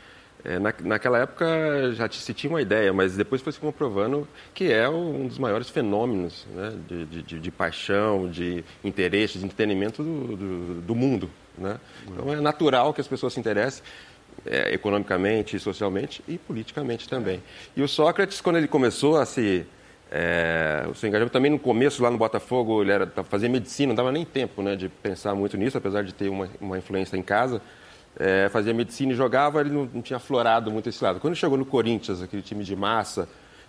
[0.45, 1.45] é, na, naquela época
[1.93, 5.69] já se tinha uma ideia, mas depois foi se comprovando que é um dos maiores
[5.69, 11.29] fenômenos né, de, de- de paixão, de interesse, de entretenimento do, do, do mundo.
[11.57, 11.79] Né?
[12.07, 13.83] Então é natural que as pessoas se interessem
[14.45, 17.41] é, economicamente, socialmente e politicamente também.
[17.77, 19.65] E o Sócrates, quando ele começou a se
[20.11, 23.95] é, o seu engajamento também no começo lá no Botafogo ele era fazia medicina, não
[23.95, 27.21] dava nem tempo né, de pensar muito nisso, apesar de ter uma, uma influência em
[27.23, 27.61] casa.
[28.19, 31.19] É, fazia medicina e jogava, ele não, não tinha aflorado muito esse lado.
[31.19, 33.27] Quando chegou no Corinthians, aquele time de massa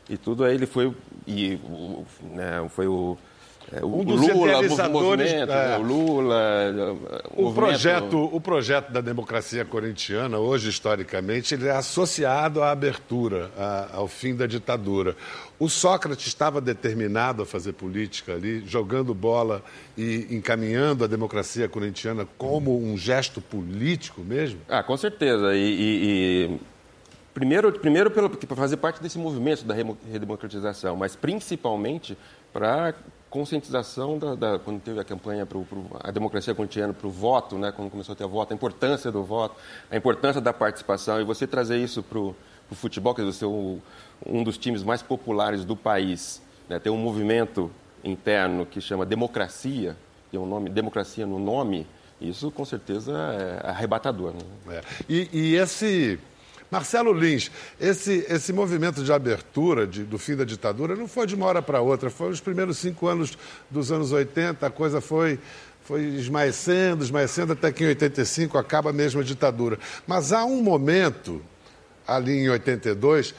[0.09, 0.95] e tudo, aí ele foi
[1.27, 1.59] e
[2.23, 3.17] né, foi o
[3.83, 5.69] o Um dos Lula, o idealizadores, movimento, é.
[5.69, 6.37] né, o Lula,
[7.37, 13.51] O movimento- projeto, o projeto da democracia corintiana, hoje, historicamente, ele é associado à abertura,
[13.59, 15.17] a- ao fim da ditadura.
[15.59, 19.63] O Sócrates estava determinado a fazer política ali, jogando bola
[19.97, 24.61] e encaminhando a democracia corintiana como um gesto político mesmo?
[24.69, 25.55] Ah, com certeza.
[25.55, 26.61] E, e- e
[27.33, 29.75] primeiro, primeiro para fazer parte desse movimento da
[30.11, 32.17] redemocratização, mas principalmente
[32.53, 32.95] para
[33.35, 35.59] conscientização da, da- quando teve a campanha para
[36.05, 39.25] a democracia corintiana para o voto, né, quando começou a ter voto, a importância do
[39.25, 39.57] voto,
[39.91, 42.35] a importância da participação e você trazer isso para o
[42.71, 43.81] futebol, que você é um,
[44.25, 47.73] um dos times mais populares do país, né, ter um movimento
[48.05, 49.97] interno que chama democracia,
[50.31, 51.89] tem um nome democracia no nome,
[52.21, 54.33] isso com certeza é arrebatador.
[54.33, 54.77] Né?
[54.77, 54.81] É.
[55.09, 56.21] E, e esse.
[56.75, 61.33] Marcelo Lins, esse, esse movimento de abertura de- do fim da ditadura não foi de
[61.37, 63.39] uma hora para outra, foi os primeiros cinco anos
[63.71, 65.39] dos anos 80, a coisa foi,
[65.85, 69.79] foi esmaecendo, esmaecendo, até que em 85 acaba mesmo a ditadura.
[70.05, 71.41] Mas há um momento,
[72.05, 73.33] ali em 82,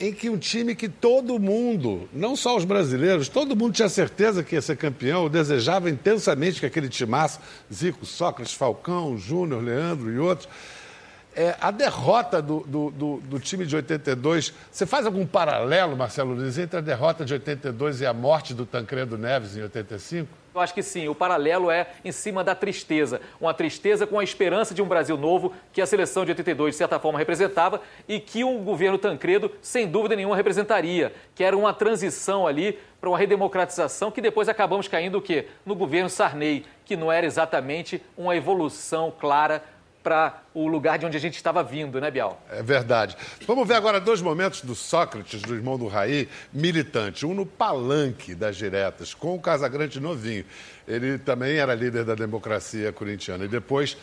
[0.00, 4.42] em que um time que todo mundo, não só os brasileiros, todo mundo tinha certeza
[4.42, 7.38] que ia ser campeão, desejava intensamente que aquele timaço,
[7.72, 10.48] Zico, Sócrates, Falcão, Júnior, Leandro e outros,
[11.34, 16.34] É, a derrota do, do, do, do, time de 82, você faz algum paralelo, Marcelo
[16.34, 20.28] Luiz, entre a derrota de 82 e a morte do Tancredo Neves em 85?
[20.54, 23.22] Eu acho que sim, o paralelo é em cima da tristeza.
[23.40, 26.76] Uma tristeza com a esperança de um Brasil novo que a seleção de 82, de
[26.76, 31.14] certa forma, representava e que um governo Tancredo, sem dúvida nenhuma, representaria.
[31.34, 35.46] Que era uma transição ali para uma redemocratização que depois acabamos caindo o quê?
[35.64, 39.64] No governo Sarney, que não era exatamente uma evolução clara
[40.02, 42.40] para o lugar de onde a gente estava vindo, né, Bial?
[42.50, 43.16] É verdade.
[43.46, 47.24] Vamos ver agora dois momentos do Sócrates, do irmão do Raí, militante.
[47.24, 50.44] Um no palanque das diretas, com o Casagrande novinho.
[50.86, 53.44] Ele também era líder da democracia corintiana.
[53.44, 53.96] E depois,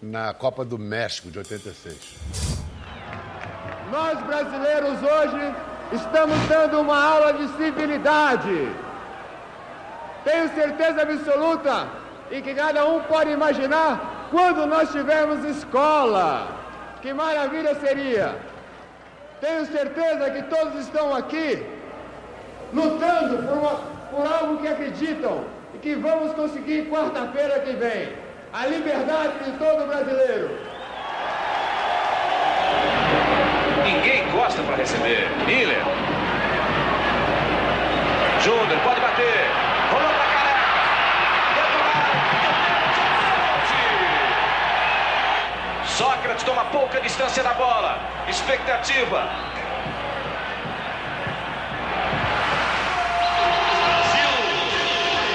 [0.00, 2.18] na Copa do México, de 86.
[3.90, 5.54] Nós, brasileiros, hoje
[5.92, 8.72] estamos dando uma aula de civilidade.
[10.24, 11.88] Tenho certeza absoluta
[12.30, 16.48] e que cada um pode imaginar quando nós tivermos escola.
[17.02, 18.36] Que maravilha seria!
[19.40, 21.66] Tenho certeza que todos estão aqui
[22.72, 23.74] lutando por, uma,
[24.10, 28.12] por algo que acreditam e que vamos conseguir quarta-feira que vem.
[28.52, 30.50] A liberdade de todo brasileiro.
[33.84, 35.28] Ninguém gosta para receber.
[35.46, 35.78] Miller.
[38.42, 39.69] Júnior, pode bater.
[46.00, 47.98] Sócrates toma pouca distância da bola.
[48.26, 49.28] Expectativa.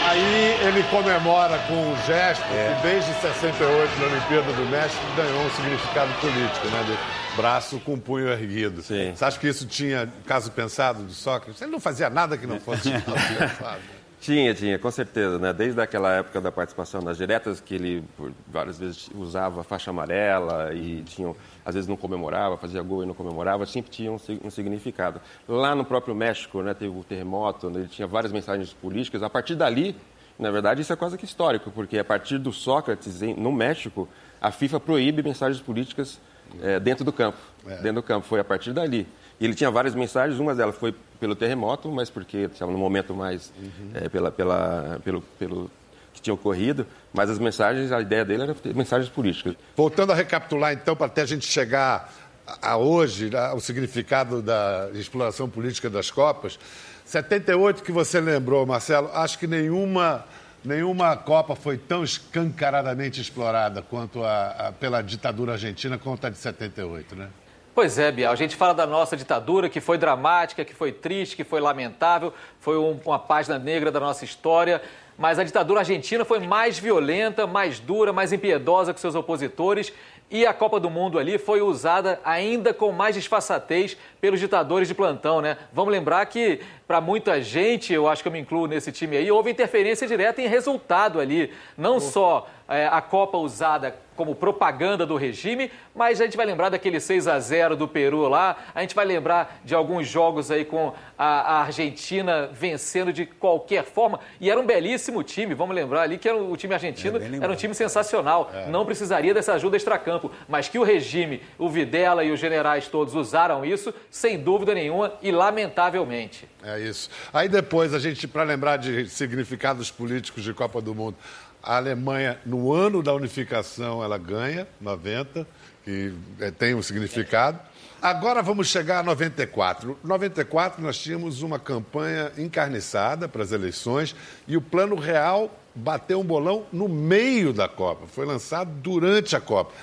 [0.10, 2.73] Aí ele comemora com um gesto é.
[2.73, 6.84] que desde 68 na Olimpíada do México ganhou um significado político, né?
[6.88, 8.82] De braço com punho erguido.
[8.82, 9.13] Sim.
[9.15, 11.62] Você acha que isso tinha caso pensado do Sócrates?
[11.62, 12.89] Ele não fazia nada que não fosse
[13.38, 13.82] pensado.
[14.26, 15.38] Tinha, tinha, com certeza.
[15.38, 15.54] Né?
[15.54, 18.04] Desde aquela época da participação nas diretas, que ele
[18.48, 21.32] várias vezes usava faixa amarela e tinha,
[21.64, 25.22] às vezes não comemorava, fazia gol e não comemorava, sempre tinha um, um significado.
[25.48, 29.22] Lá no próprio México, né, teve o terremoto, né, ele tinha várias mensagens políticas.
[29.22, 29.96] A partir dali,
[30.40, 34.10] na verdade, isso é quase que histórico, porque a partir do Sócrates, em, no México,
[34.42, 36.20] a FIFA proíbe mensagens políticas
[36.64, 37.38] é, dentro do campo.
[37.64, 37.76] É.
[37.76, 39.08] Dentro do campo, foi a partir dali.
[39.39, 43.13] E ele tinha várias mensagens, uma delas foi pelo terremoto, mas porque estava no momento
[43.13, 43.91] mais uhum.
[43.93, 45.71] é, pela, pela, pelo, pelo
[46.13, 49.56] que tinha ocorrido, mas as mensagens, a ideia dele era ter mensagens políticas.
[49.76, 52.13] Voltando a recapitular, então, para até a gente chegar
[52.62, 56.58] a hoje, o significado da exploração política das Copas,
[57.06, 60.26] 78 que você lembrou, Marcelo, acho que nenhuma,
[60.63, 66.38] nenhuma Copa foi tão escancaradamente explorada quanto a, a pela ditadura argentina quanto a de
[66.38, 67.30] 78, né?
[67.76, 68.32] Pois é, Bial.
[68.32, 72.34] A gente fala da nossa ditadura, que foi dramática, que foi triste, que foi lamentável,
[72.62, 74.82] foi um, uma página negra da nossa história.
[75.18, 79.92] Mas a ditadura argentina foi mais violenta, mais dura, mais impiedosa que seus opositores.
[80.32, 84.96] E a Copa do Mundo ali foi usada ainda com mais disfarçatez pelos ditadores de
[84.96, 85.56] plantão, né?
[85.72, 89.32] Vamos lembrar que, para muita gente, eu acho que eu me incluo nesse time aí,
[89.32, 91.54] houve interferência direta em resultado ali.
[91.78, 92.00] Não oh.
[92.00, 97.00] só é, a Copa usada como propaganda do regime, mas a gente vai lembrar daquele
[97.00, 100.94] 6 a 0 do Peru lá, a gente vai lembrar de alguns jogos aí com
[101.18, 106.18] a, a Argentina vencendo de qualquer forma, e era um belíssimo time, vamos lembrar ali
[106.18, 108.68] que era o time argentino é, era um time sensacional, é.
[108.68, 113.16] não precisaria dessa ajuda extracampo, mas que o regime, o Videla e os generais todos
[113.16, 116.47] usaram isso, sem dúvida nenhuma e lamentavelmente.
[116.63, 117.10] É isso.
[117.34, 121.17] Aí depois a gente, para lembrar de significados políticos de Copa do Mundo,
[121.62, 125.45] a Alemanha, no ano da unificação, ela ganha, 90,
[125.84, 127.60] que é, tem um significado.
[128.01, 129.99] Agora vamos chegar a 94.
[130.01, 134.15] 94 nós tínhamos uma campanha encarniçada para as eleições
[134.47, 138.08] e o Plano Real bateu um bolão no meio da Copa.
[138.08, 139.73] Foi lançado durante a Copa.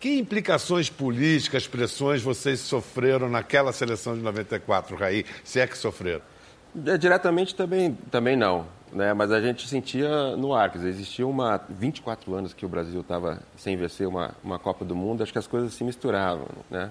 [0.00, 6.22] Que implicações políticas, pressões vocês sofreram naquela seleção de 94, Raí, se é que sofreram?
[6.86, 9.12] É, diretamente também, também não né?
[9.14, 13.00] Mas a gente sentia no ar, quer dizer, existia uma 24 anos que o Brasil
[13.00, 16.90] estava sem vencer uma, uma Copa do Mundo, acho que as coisas se misturavam, né?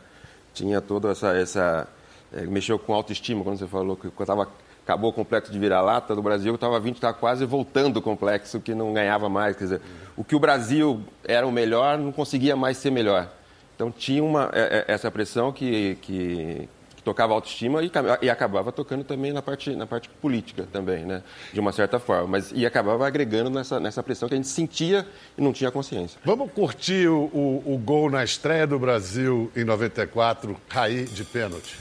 [0.54, 1.88] Tinha toda essa essa
[2.34, 4.48] é, mexeu com autoestima quando você falou que tava
[4.88, 8.74] acabou o complexo de vira-lata do Brasil, estava vindo, estava quase voltando o complexo que
[8.74, 9.82] não ganhava mais, quer dizer,
[10.16, 13.28] o que o Brasil era o melhor não conseguia mais ser melhor.
[13.76, 16.70] Então tinha uma é, é, essa pressão que, que
[17.08, 17.90] tocava autoestima e,
[18.22, 21.24] e, acabava tocando também na parte, na parte política também, né?
[21.54, 22.28] De uma certa forma.
[22.28, 26.20] Mas, e acabava agregando nessa, nessa pressão que a gente sentia e não tinha consciência.
[26.26, 31.80] Vamos curtir o, o, o gol na estreia do Brasil em 94, Raí de pênalti.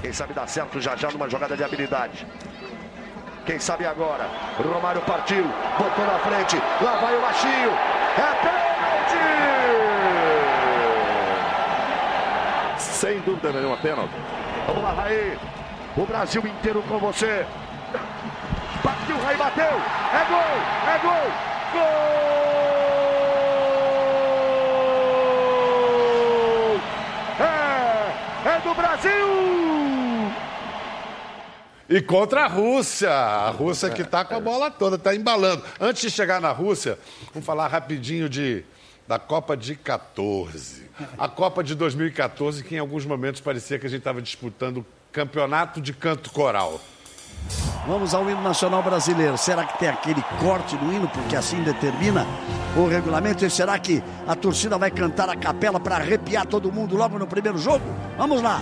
[0.00, 2.24] Quem sabe dá certo já já numa jogada de habilidade.
[3.44, 4.30] Quem sabe agora?
[4.58, 5.42] Romário partiu,
[5.76, 7.70] botou na frente, lá vai o Machinho.
[8.16, 8.78] É pênalti!
[12.78, 14.14] Sem dúvida nenhuma, pênalti.
[14.68, 15.38] Vamos lá, Raí.
[15.96, 17.46] O Brasil inteiro com você.
[18.82, 19.64] Partiu, Raí bateu.
[19.64, 20.38] É gol,
[20.86, 21.32] é gol.
[21.72, 21.80] Gol!
[27.40, 28.12] É,
[28.56, 29.26] é do Brasil!
[31.88, 33.10] E contra a Rússia.
[33.10, 35.64] A Rússia que está com a bola toda, está embalando.
[35.80, 36.98] Antes de chegar na Rússia,
[37.32, 38.66] vamos falar rapidinho de,
[39.08, 40.86] da Copa de 14.
[41.16, 45.80] A Copa de 2014, que em alguns momentos parecia que a gente estava disputando campeonato
[45.80, 46.78] de canto coral.
[47.86, 49.38] Vamos ao hino nacional brasileiro.
[49.38, 52.26] Será que tem aquele corte no hino, porque assim determina
[52.76, 53.46] o regulamento?
[53.46, 57.26] E será que a torcida vai cantar a capela para arrepiar todo mundo logo no
[57.26, 57.84] primeiro jogo?
[58.18, 58.60] Vamos lá!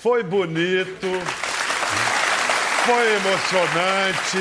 [0.00, 1.06] Foi bonito,
[2.86, 4.38] foi emocionante.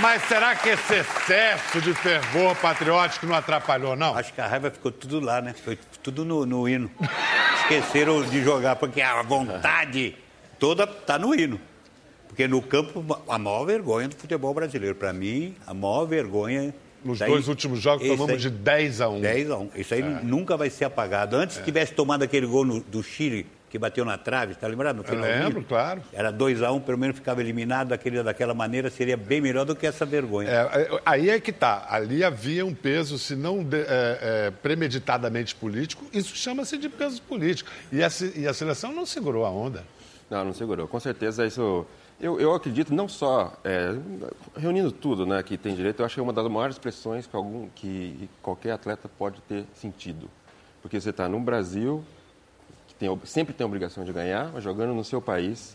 [0.00, 4.16] Mas será que esse excesso de fervor patriótico não atrapalhou, não?
[4.16, 5.52] Acho que a raiva ficou tudo lá, né?
[5.64, 6.88] Foi tudo no, no hino.
[7.62, 10.16] Esqueceram de jogar, porque a vontade
[10.56, 11.60] toda tá no hino.
[12.28, 14.94] Porque no campo, a maior vergonha do futebol brasileiro.
[14.94, 16.72] Para mim, a maior vergonha.
[17.04, 19.20] Nos daí- dois últimos jogos tomamos aí- de 10 a 1.
[19.20, 19.70] 10 a 1.
[19.74, 21.36] Isso aí nunca vai ser apagado.
[21.36, 24.96] Antes tivesse tomado aquele gol no- do Chile, que bateu na trave, tá lembrado?
[24.96, 25.44] No finalzinho?
[25.44, 26.02] lembro, claro.
[26.12, 29.76] Era 2 a 1 pelo menos ficava eliminado daquele, daquela maneira, seria bem melhor do
[29.76, 30.50] que essa vergonha.
[30.50, 31.86] É, é, aí é que tá.
[31.88, 33.86] Ali havia um peso, se não de- é,
[34.48, 37.70] é, premeditadamente político, isso chama-se de peso político.
[37.92, 39.84] E a, e a seleção não segurou a onda.
[40.28, 40.86] Não, não segurou.
[40.88, 41.86] Com certeza isso.
[42.20, 43.94] Eu, eu acredito não só é,
[44.54, 46.00] reunindo tudo, né, que tem direito.
[46.00, 49.64] Eu acho que é uma das maiores pressões que algum que qualquer atleta pode ter
[49.74, 50.28] sentido,
[50.82, 52.04] porque você está no Brasil,
[52.86, 55.74] que tem, sempre tem a obrigação de ganhar, mas jogando no seu país,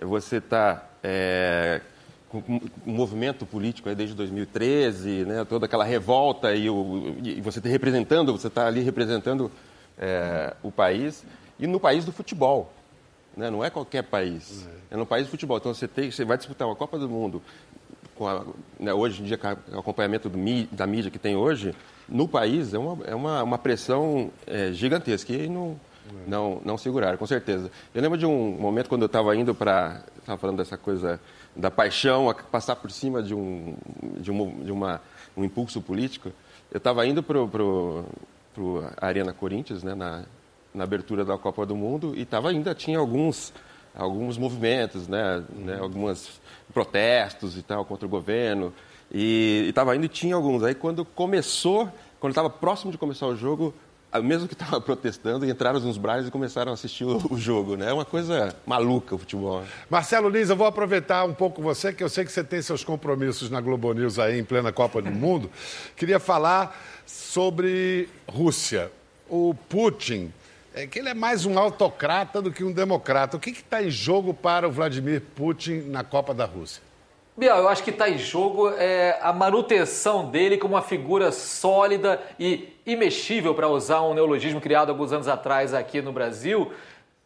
[0.00, 1.82] você está é,
[2.30, 2.38] com
[2.86, 7.68] um movimento político aí desde 2013, né, toda aquela revolta e, o, e você está
[7.68, 9.52] representando, você está ali representando
[9.98, 11.22] é, o país
[11.58, 12.72] e no país do futebol
[13.36, 13.50] né?
[13.50, 14.68] não é qualquer país.
[14.90, 15.56] É no país de futebol.
[15.56, 17.42] Então você, tem, você vai disputar uma Copa do Mundo,
[18.20, 18.44] a,
[18.78, 20.30] né, hoje em dia, com o acompanhamento
[20.70, 21.74] da mídia que tem hoje,
[22.08, 25.32] no país é uma, é uma, uma pressão é, gigantesca.
[25.32, 25.78] E não,
[26.26, 27.70] não, não seguraram, com certeza.
[27.94, 30.02] Eu lembro de um momento quando eu estava indo para.
[30.18, 31.18] Estava falando dessa coisa
[31.54, 33.74] da paixão, passar por cima de um,
[34.18, 35.00] de uma, de uma,
[35.36, 36.30] um impulso político.
[36.70, 37.38] Eu estava indo para
[38.98, 40.24] a Arena Corinthians, né, na,
[40.74, 43.52] na abertura da Copa do Mundo e tava ainda tinha alguns
[43.94, 46.40] alguns movimentos, né, né alguns
[46.72, 48.72] protestos e tal contra o governo
[49.12, 50.62] e estava indo e tinha alguns.
[50.62, 53.74] Aí quando começou, quando estava próximo de começar o jogo,
[54.22, 57.90] mesmo que estava protestando, entraram nos braços e começaram a assistir o, o jogo, né?
[57.90, 59.60] É uma coisa maluca o futebol.
[59.60, 59.66] né?
[59.88, 62.82] Marcelo Lins, eu vou aproveitar um pouco você, que eu sei que você tem seus
[62.82, 65.50] compromissos na Globo News aí em plena Copa do Mundo.
[65.96, 68.90] Queria falar sobre Rússia.
[69.28, 70.32] O Putin,
[70.74, 73.36] é que ele é mais um autocrata do que um democrata.
[73.36, 76.82] O que está em jogo para o Vladimir Putin na Copa da Rússia?
[77.36, 82.20] Biel, eu acho que está em jogo é, a manutenção dele como uma figura sólida
[82.38, 86.72] e imexível, para usar um neologismo criado alguns anos atrás aqui no Brasil,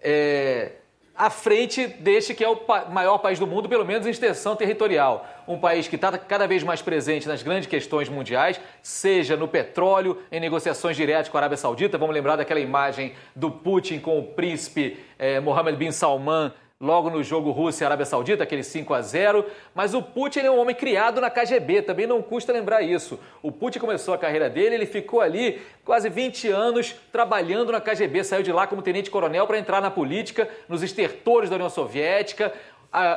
[0.00, 0.72] é,
[1.16, 2.58] à frente deste que é o
[2.90, 5.26] maior país do mundo, pelo menos em extensão territorial.
[5.48, 10.22] Um país que está cada vez mais presente nas grandes questões mundiais, seja no petróleo,
[10.30, 11.96] em negociações diretas com a Arábia Saudita.
[11.96, 17.22] Vamos lembrar daquela imagem do Putin com o príncipe eh, Mohammed bin Salman logo no
[17.22, 20.74] jogo Rússia e Arábia Saudita, aquele 5 a 0 Mas o Putin é um homem
[20.74, 23.18] criado na KGB, também não custa lembrar isso.
[23.42, 28.24] O Putin começou a carreira dele, ele ficou ali quase 20 anos trabalhando na KGB,
[28.24, 32.52] saiu de lá como tenente-coronel para entrar na política, nos estertores da União Soviética.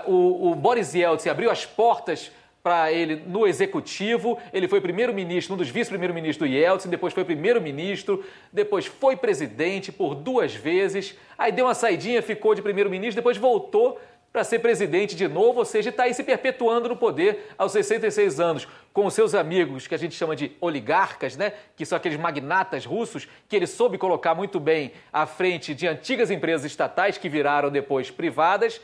[0.08, 2.32] O, o Boris Yeltsin abriu as portas
[2.62, 4.38] para ele no executivo.
[4.52, 10.16] Ele foi primeiro-ministro, um dos vice-primeiro-ministros do Yeltsin, depois foi primeiro-ministro, depois foi presidente por
[10.16, 11.18] duas vezes.
[11.38, 14.00] Aí deu uma saidinha, ficou de primeiro-ministro, depois voltou
[14.32, 18.40] para ser presidente de novo, ou seja, está aí se perpetuando no poder aos 66
[18.40, 21.54] anos, com os seus amigos, que a gente chama de oligarcas, né?
[21.76, 26.30] que são aqueles magnatas russos, que ele soube colocar muito bem à frente de antigas
[26.30, 28.80] empresas estatais que viraram depois privadas.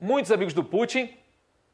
[0.00, 1.10] Muitos amigos do Putin,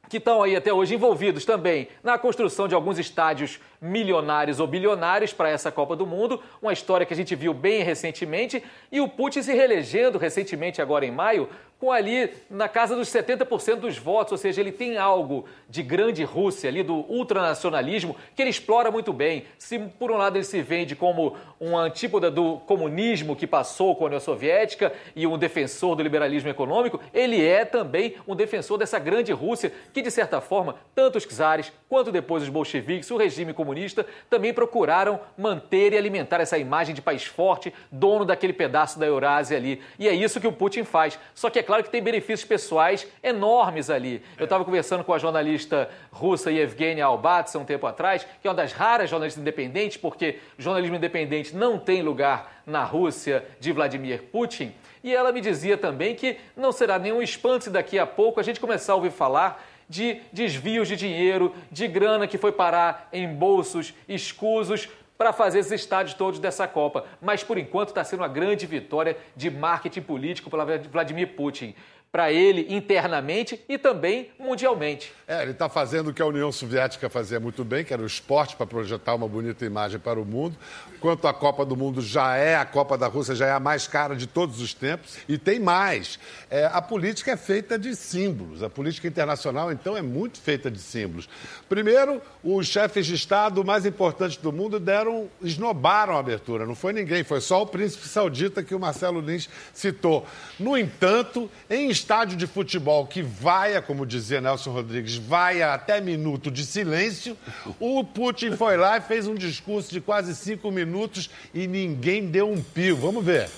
[0.09, 5.33] que estão aí até hoje envolvidos também na construção de alguns estádios milionários ou bilionários
[5.33, 9.09] para essa Copa do Mundo, uma história que a gente viu bem recentemente, e o
[9.09, 11.49] Putin se reelegendo recentemente, agora em maio,
[11.85, 16.25] com ali na casa dos 70% dos votos, ou seja, ele tem algo de grande
[16.25, 19.45] Rússia, ali do ultranacionalismo, que ele explora muito bem.
[19.59, 24.05] Se por um lado ele se vende como um antípoda do comunismo que passou com
[24.05, 28.99] a União Soviética e um defensor do liberalismo econômico, ele é também um defensor dessa
[28.99, 33.53] grande Rússia, que de certa forma, tanto os czares quanto depois os bolcheviques, o regime
[33.53, 39.07] comunista, também procuraram manter e alimentar essa imagem de país forte, dono daquele pedaço da
[39.07, 39.83] Eurásia ali.
[39.99, 41.19] E é isso que o Putin faz.
[41.35, 44.23] Só que é claro que tem benefícios pessoais enormes ali.
[44.39, 48.57] Eu estava conversando com a jornalista russa Yevgenia Albatsa um tempo atrás, que é uma
[48.57, 54.73] das raras jornalistas independentes, porque jornalismo independente não tem lugar na Rússia de Vladimir Putin.
[55.03, 58.43] E ela me dizia também que não será nenhum espanto se daqui a pouco a
[58.43, 63.29] gente começar a ouvir falar de desvios de dinheiro, de grana que foi parar em
[63.29, 67.05] bolsos escusos para fazer esses estádios todos dessa Copa.
[67.21, 71.75] Mas, por enquanto, está sendo uma grande vitória de marketing político para Vladimir Putin.
[72.15, 75.13] Para ele internamente e também mundialmente.
[75.27, 78.07] É, ele está fazendo o que a União Soviética fazia muito bem, que era o
[78.07, 80.57] esporte para projetar uma bonita imagem para o mundo.
[81.01, 83.89] Quanto a Copa do Mundo já é, a Copa da Rússia já é a mais
[83.89, 85.17] cara de todos os tempos.
[85.29, 86.21] E tem mais.
[86.49, 88.63] É, a política é feita de símbolos.
[88.63, 91.29] A política internacional, então, é muito feita de símbolos.
[91.69, 96.65] Primeiro, os chefes de Estado mais importantes do mundo deram, esnobaram a abertura.
[96.65, 100.25] Não foi ninguém, foi só o príncipe saudita que o Marcelo Lins citou.
[100.61, 106.52] No entanto, em estádio de futebol que vaia, como dizia Nelson Rodrigues, vaia até minuto
[106.52, 107.38] de silêncio,
[107.80, 112.28] o Putin foi lá e fez um discurso de quase cinco minutos minutos e ninguém
[112.28, 112.96] deu um pio.
[112.96, 113.50] Vamos ver.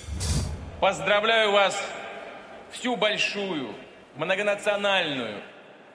[0.80, 1.76] Поздравляю вас
[2.72, 3.74] всю большую,
[4.15, 5.41] многонациональную,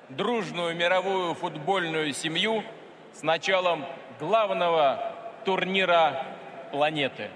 [0.09, 2.65] дружную мировую футбольную семью
[3.13, 3.85] с началом
[4.19, 5.01] главного
[5.45, 6.23] турнира
[6.71, 7.31] планеты.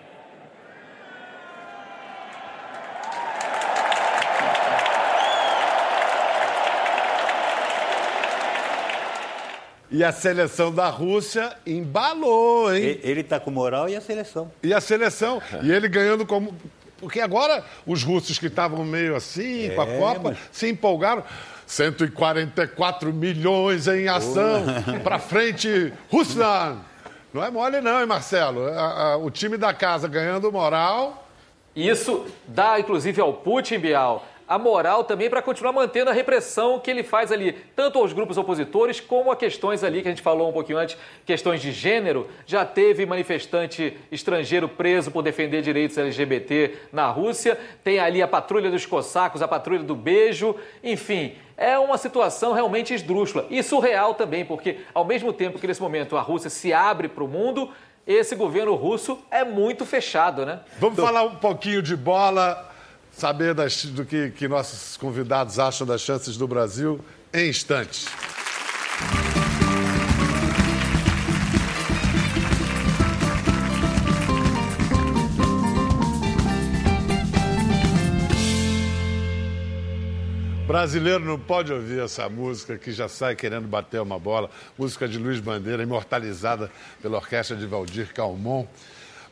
[9.89, 12.99] E a seleção da Rússia embalou, hein?
[13.03, 14.51] Ele está com moral e a seleção.
[14.63, 15.41] E a seleção.
[15.61, 16.55] e ele ganhando como.
[16.97, 20.37] Porque agora os russos que estavam meio assim, é, com a é, Copa, mas...
[20.51, 21.23] se empolgaram.
[21.67, 24.63] 144 milhões em ação.
[25.03, 26.79] Para frente, Russland.
[27.33, 28.67] Não é mole, não, hein, Marcelo?
[28.67, 31.27] A, a, o time da casa ganhando moral.
[31.75, 36.89] Isso dá, inclusive, ao Putin, Bial, a moral também para continuar mantendo a repressão que
[36.89, 40.49] ele faz ali, tanto aos grupos opositores como a questões ali que a gente falou
[40.49, 42.27] um pouquinho antes, questões de gênero.
[42.45, 48.69] Já teve manifestante estrangeiro preso por defender direitos LGBT na Rússia, tem ali a patrulha
[48.69, 51.35] dos cossacos, a patrulha do beijo, enfim.
[51.57, 56.17] É uma situação realmente esdrúxula e surreal também, porque ao mesmo tempo que nesse momento
[56.17, 57.71] a Rússia se abre para o mundo,
[58.05, 60.59] esse governo russo é muito fechado, né?
[60.77, 62.74] Vamos falar um pouquinho de bola
[63.15, 66.99] saber das, do que, que nossos convidados acham das chances do Brasil
[67.33, 68.07] em instantes.
[80.67, 84.49] Brasileiro não pode ouvir essa música que já sai querendo bater uma bola.
[84.77, 86.69] Música de Luiz Bandeira, imortalizada
[87.01, 88.67] pela orquestra de Valdir Calmon.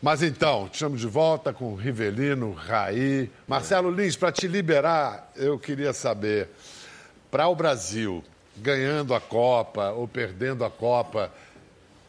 [0.03, 3.31] Mas então, te chamo de volta com Rivelino, Raí.
[3.47, 6.49] Marcelo Lins, para te liberar, eu queria saber,
[7.31, 8.21] para o Brasil,
[8.57, 11.31] ganhando a Copa ou perdendo a Copa,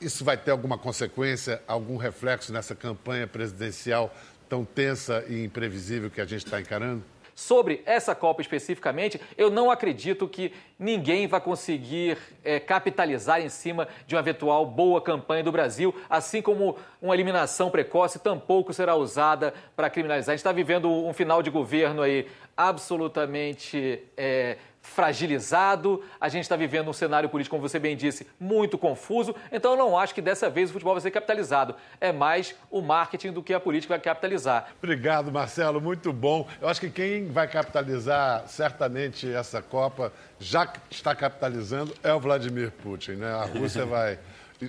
[0.01, 4.13] isso vai ter alguma consequência, algum reflexo nessa campanha presidencial
[4.49, 7.14] tão tensa e imprevisível que a gente está encarando?
[7.35, 13.89] Sobre essa Copa especificamente, eu não acredito que ninguém vai conseguir é, capitalizar em cima
[14.07, 19.53] de uma eventual boa campanha do Brasil, assim como uma eliminação precoce tampouco será usada
[19.75, 20.33] para criminalizar.
[20.33, 22.27] A gente está vivendo um final de governo aí
[22.57, 24.01] absolutamente.
[24.17, 29.35] É, fragilizado, a gente está vivendo um cenário político, como você bem disse, muito confuso,
[29.51, 31.75] então eu não acho que dessa vez o futebol vai ser capitalizado.
[32.01, 34.69] É mais o marketing do que a política vai capitalizar.
[34.83, 36.47] Obrigado, Marcelo, muito bom.
[36.61, 42.71] Eu acho que quem vai capitalizar certamente essa Copa, já está capitalizando, é o Vladimir
[42.71, 43.33] Putin, né?
[43.33, 44.19] A Rússia vai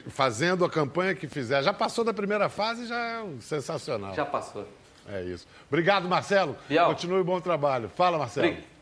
[0.09, 1.61] fazendo a campanha que fizer.
[1.63, 4.13] Já passou da primeira fase, já é sensacional.
[4.13, 4.67] Já passou.
[5.07, 5.45] É isso.
[5.67, 6.55] Obrigado, Marcelo.
[6.67, 6.89] Bial.
[6.89, 7.89] Continue o bom trabalho.
[7.89, 8.47] Fala, Marcelo.
[8.53, 8.74] Bri-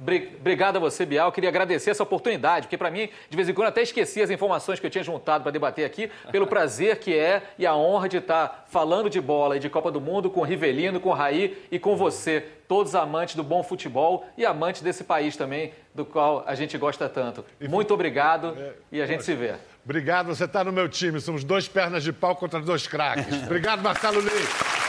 [0.00, 1.32] Obrigado a você, Bial.
[1.32, 4.78] Queria agradecer essa oportunidade, porque para mim, de vez em quando, até esqueci as informações
[4.78, 8.18] que eu tinha juntado para debater aqui, pelo prazer que é e a honra de
[8.18, 11.96] estar falando de bola e de Copa do Mundo com Rivelino, com Raí e com
[11.96, 16.76] você, todos amantes do bom futebol e amantes desse país também, do qual a gente
[16.76, 17.44] gosta tanto.
[17.60, 18.56] Muito obrigado
[18.92, 19.54] e a gente se vê.
[19.84, 21.20] Obrigado, você está no meu time.
[21.20, 23.24] Somos dois pernas de pau contra dois craques.
[23.46, 24.85] Obrigado, Marcelo Lins.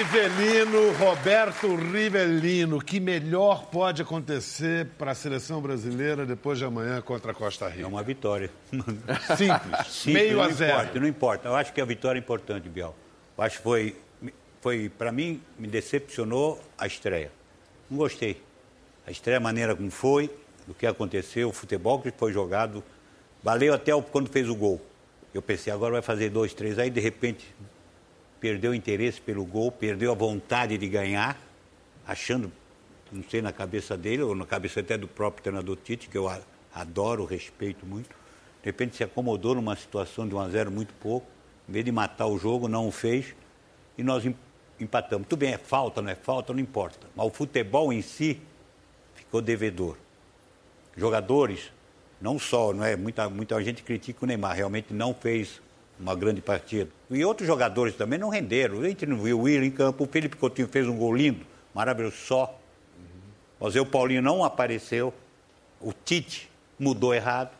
[0.00, 7.32] Rivelino, Roberto Rivelino, que melhor pode acontecer para a seleção brasileira depois de amanhã contra
[7.32, 7.82] a Costa Rica?
[7.82, 8.50] É uma vitória.
[9.36, 10.72] Simples, Simples, meio não a zero.
[10.72, 11.48] Importa, não importa.
[11.48, 12.94] Eu acho que a vitória é importante, Biel.
[13.36, 13.94] Eu acho que foi,
[14.62, 17.30] foi para mim, me decepcionou a estreia.
[17.90, 18.42] Não gostei.
[19.06, 20.30] A estreia, a maneira como foi,
[20.66, 22.82] do que aconteceu, o futebol que foi jogado,
[23.42, 24.80] valeu até quando fez o gol.
[25.34, 26.78] Eu pensei, agora vai fazer dois, três.
[26.78, 27.54] Aí, de repente,
[28.40, 31.38] perdeu o interesse pelo gol, perdeu a vontade de ganhar,
[32.06, 32.50] achando,
[33.12, 36.30] não sei, na cabeça dele, ou na cabeça até do próprio treinador Tite, que eu
[36.74, 38.08] adoro, respeito muito.
[38.08, 41.26] De repente se acomodou numa situação de 1 a 0 muito pouco,
[41.68, 43.34] em vez de matar o jogo, não o fez,
[43.96, 44.36] e nós em-
[44.78, 45.28] empatamos.
[45.28, 47.06] Tudo bem, é falta, não é falta, não importa.
[47.14, 48.40] Mas o futebol em si
[49.14, 49.96] ficou devedor.
[50.96, 51.70] Jogadores,
[52.20, 52.96] não só, não é?
[52.96, 55.60] Muita, muita gente critica o Neymar, realmente não fez
[56.00, 56.90] uma grande partida.
[57.10, 58.80] E outros jogadores também não renderam.
[58.80, 61.44] A gente não viu o Will em campo, o Felipe Coutinho fez um gol lindo,
[61.74, 62.58] maravilhoso, só.
[63.60, 65.12] Mas o Paulinho não apareceu,
[65.80, 66.48] o Tite
[66.78, 67.50] mudou errado.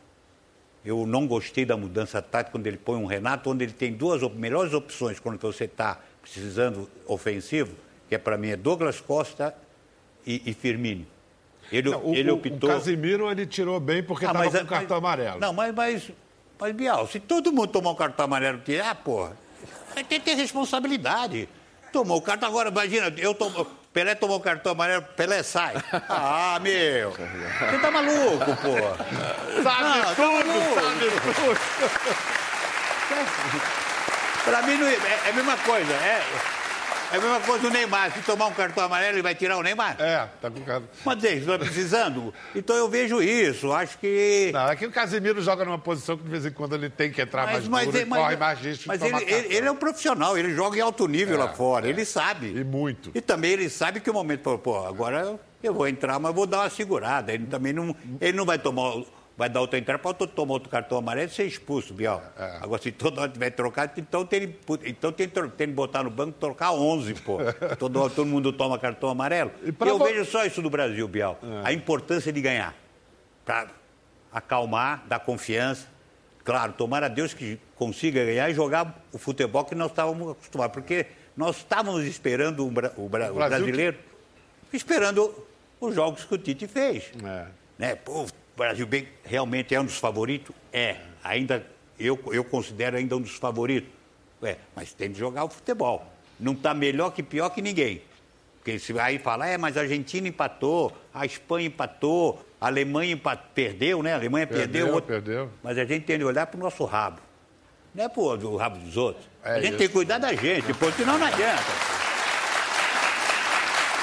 [0.82, 4.22] Eu não gostei da mudança tática quando ele põe um Renato, onde ele tem duas
[4.32, 7.74] melhores opções quando você está precisando ofensivo,
[8.08, 9.54] que é para mim é Douglas Costa
[10.26, 11.06] e, e Firmino.
[11.70, 12.70] Ele, Não, o, ele o- optou.
[12.70, 15.38] o Casimiro ele tirou bem porque Ah, estava mas- com cartão amarelo.
[15.38, 16.10] Não, mas, mas,
[16.60, 19.32] mas, Bial, se todo mundo tomar um cartão amarelo, tirar, porra,
[19.96, 21.48] aí tem que ter responsabilidade.
[21.92, 25.74] Tomou o cartão, agora imagina, eu tomo, Pelé tomou o cartão amarelo, Pelé sai.
[26.08, 28.96] Ah, meu, você tá maluco, porra.
[29.62, 30.74] Sabe Não, tá tudo, maluco.
[30.80, 31.58] sabe tudo.
[34.44, 34.94] Pra mim não é,
[35.26, 36.22] é a mesma coisa, é,
[37.12, 39.62] é a mesma coisa o Neymar, se tomar um cartão amarelo, ele vai tirar o
[39.62, 39.96] Neymar?
[39.98, 40.88] É, tá com cartão.
[41.04, 44.50] Mas eles estão precisando, então eu vejo isso, acho que...
[44.52, 47.10] Não, é que o Casimiro joga numa posição que de vez em quando ele tem
[47.10, 50.36] que entrar mais duro e corre mais risco mas ele, ele, ele é um profissional,
[50.36, 51.90] ele joga em alto nível É, lá fora, é.
[51.90, 52.48] ele sabe.
[52.48, 53.10] E muito.
[53.14, 56.60] E também ele sabe que o momento, pô, agora eu vou entrar, mas vou dar
[56.60, 57.32] uma segurada.
[57.32, 59.02] Ele também não, ele não vai tomar,
[59.40, 62.22] vai dar outra entrada, pode tomar outro cartão amarelo e ser expulso, Biel.
[62.38, 66.02] É, Agora, se toda hora tiver trocado, então tem, então tem, que- tem que botar
[66.02, 67.38] no banco e trocar 11, pô.
[67.78, 69.50] todo, todo mundo toma cartão amarelo.
[69.62, 71.38] E eu vo- vejo só isso do Brasil, Biel.
[71.42, 71.68] É.
[71.68, 72.74] A importância de ganhar.
[73.46, 73.66] Pra
[74.30, 75.88] acalmar, dar confiança.
[76.44, 80.74] Claro, tomara a Deus que consiga ganhar e jogar o futebol que nós estávamos acostumados.
[80.74, 83.96] Porque nós estávamos esperando o, bra- o bra- o Brasil que- brasileiro,
[84.70, 85.34] esperando
[85.80, 87.10] os jogos que o Tite fez.
[87.24, 87.46] É.
[87.78, 87.94] Né?
[87.94, 90.54] Pô, o Brasil bem, realmente é um dos favoritos?
[90.72, 90.96] É.
[91.24, 91.64] Ainda,
[91.98, 93.90] eu, eu considero ainda um dos favoritos.
[94.42, 96.06] É, mas tem de jogar o futebol.
[96.38, 98.00] Não está melhor que pior que ninguém.
[98.58, 103.42] Porque se aí fala, é, mas a Argentina empatou, a Espanha empatou, a Alemanha empat-
[103.54, 104.12] perdeu, né?
[104.12, 104.66] A Alemanha perdeu.
[104.86, 105.50] Perdeu, outro- perdeu.
[105.62, 107.20] Mas a gente tem de olhar para o nosso rabo.
[107.94, 109.26] Não é pro do rabo dos outros.
[109.42, 109.78] É a gente isso.
[109.78, 111.62] tem que cuidar da gente, pô, senão não adianta.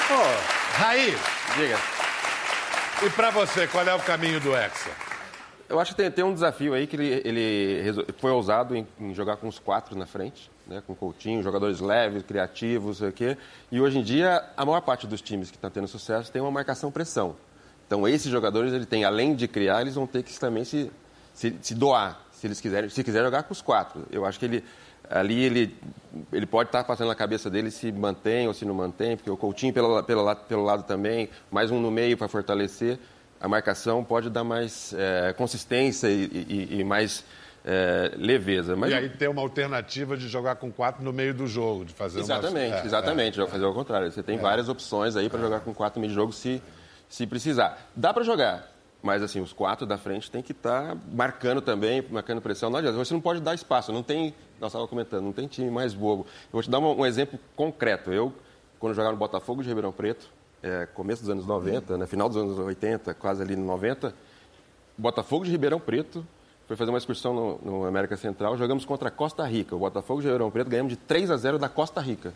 [0.08, 1.16] Pô, Raí,
[1.56, 1.78] Diga.
[3.06, 4.90] E pra você, qual é o caminho do Hexa?
[5.70, 9.14] Eu acho que tem, tem um desafio aí que ele, ele foi ousado em, em
[9.14, 10.82] jogar com os quatro na frente, né?
[10.86, 13.38] com Coutinho, jogadores leves, criativos, sei o quê.
[13.72, 16.50] E hoje em dia, a maior parte dos times que estão tendo sucesso tem uma
[16.50, 17.36] marcação-pressão.
[17.86, 20.92] Então, esses jogadores, ele tem, além de criar, eles vão ter que também se,
[21.34, 24.06] se, se doar, se eles quiserem, se quiser jogar com os quatro.
[24.12, 24.64] Eu acho que ele
[25.10, 25.76] ali ele,
[26.34, 29.38] ele pode estar passando na cabeça dele se mantém ou se não mantém, porque o
[29.38, 33.00] Coutinho pelo, pelo, lado- pelo lado também, mais um no meio para fortalecer.
[33.40, 37.24] A marcação pode dar mais eh, consistência e, e- e mais
[37.64, 38.76] eh, leveza.
[38.76, 41.94] Mas E aí tem uma alternativa de jogar com quatro no meio do jogo, de
[41.94, 42.82] fazer Exatamente, uma...
[42.82, 43.48] É, exatamente.
[43.48, 44.12] Fazer ao contrário.
[44.12, 46.62] Você tem várias opções aí para jogar com quatro no meio de jogo se,
[47.08, 47.90] se precisar.
[47.96, 48.68] Dá para jogar,
[49.02, 52.70] mas assim, os quatro da frente tem que estar marcando também, marcando pressão.
[52.70, 53.92] Não adianta, você não pode dar espaço.
[53.92, 56.24] Não tem, nós estávamos comentando, não tem time mais bobo.
[56.24, 58.12] Eu vou te dar um, um exemplo concreto.
[58.12, 58.34] Eu,
[58.80, 60.30] quando jogava no Botafogo de Ribeirão Preto,
[60.62, 64.14] é, começo dos anos 90, né, final dos anos 80, quase ali no 90,
[64.98, 66.26] Botafogo de Ribeirão Preto
[66.68, 68.58] foi fazer uma excursão no, no América Central.
[68.58, 69.76] Jogamos contra a Costa Rica.
[69.76, 72.34] O Botafogo de Ribeirão Preto ganhamos de 3 a 0 da Costa Rica.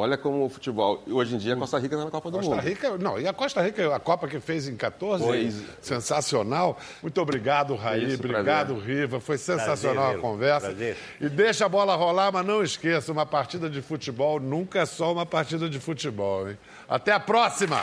[0.00, 1.02] Olha como o futebol.
[1.10, 2.64] Hoje em dia a Costa Rica está na Copa do Costa Mundo.
[2.64, 5.62] Rica, não, e a Costa Rica, a Copa que fez em 14, Pois.
[5.82, 6.78] sensacional.
[7.02, 8.96] Muito obrigado, Raí, Isso, obrigado, prazer.
[8.96, 9.18] Riva.
[9.20, 10.66] Foi sensacional Prazer, a conversa.
[10.68, 10.96] prazer.
[11.20, 15.12] E deixa a bola rolar, mas não esqueça, uma partida de futebol nunca é só
[15.12, 16.56] uma partida de futebol, hein?
[16.88, 17.82] Até a próxima!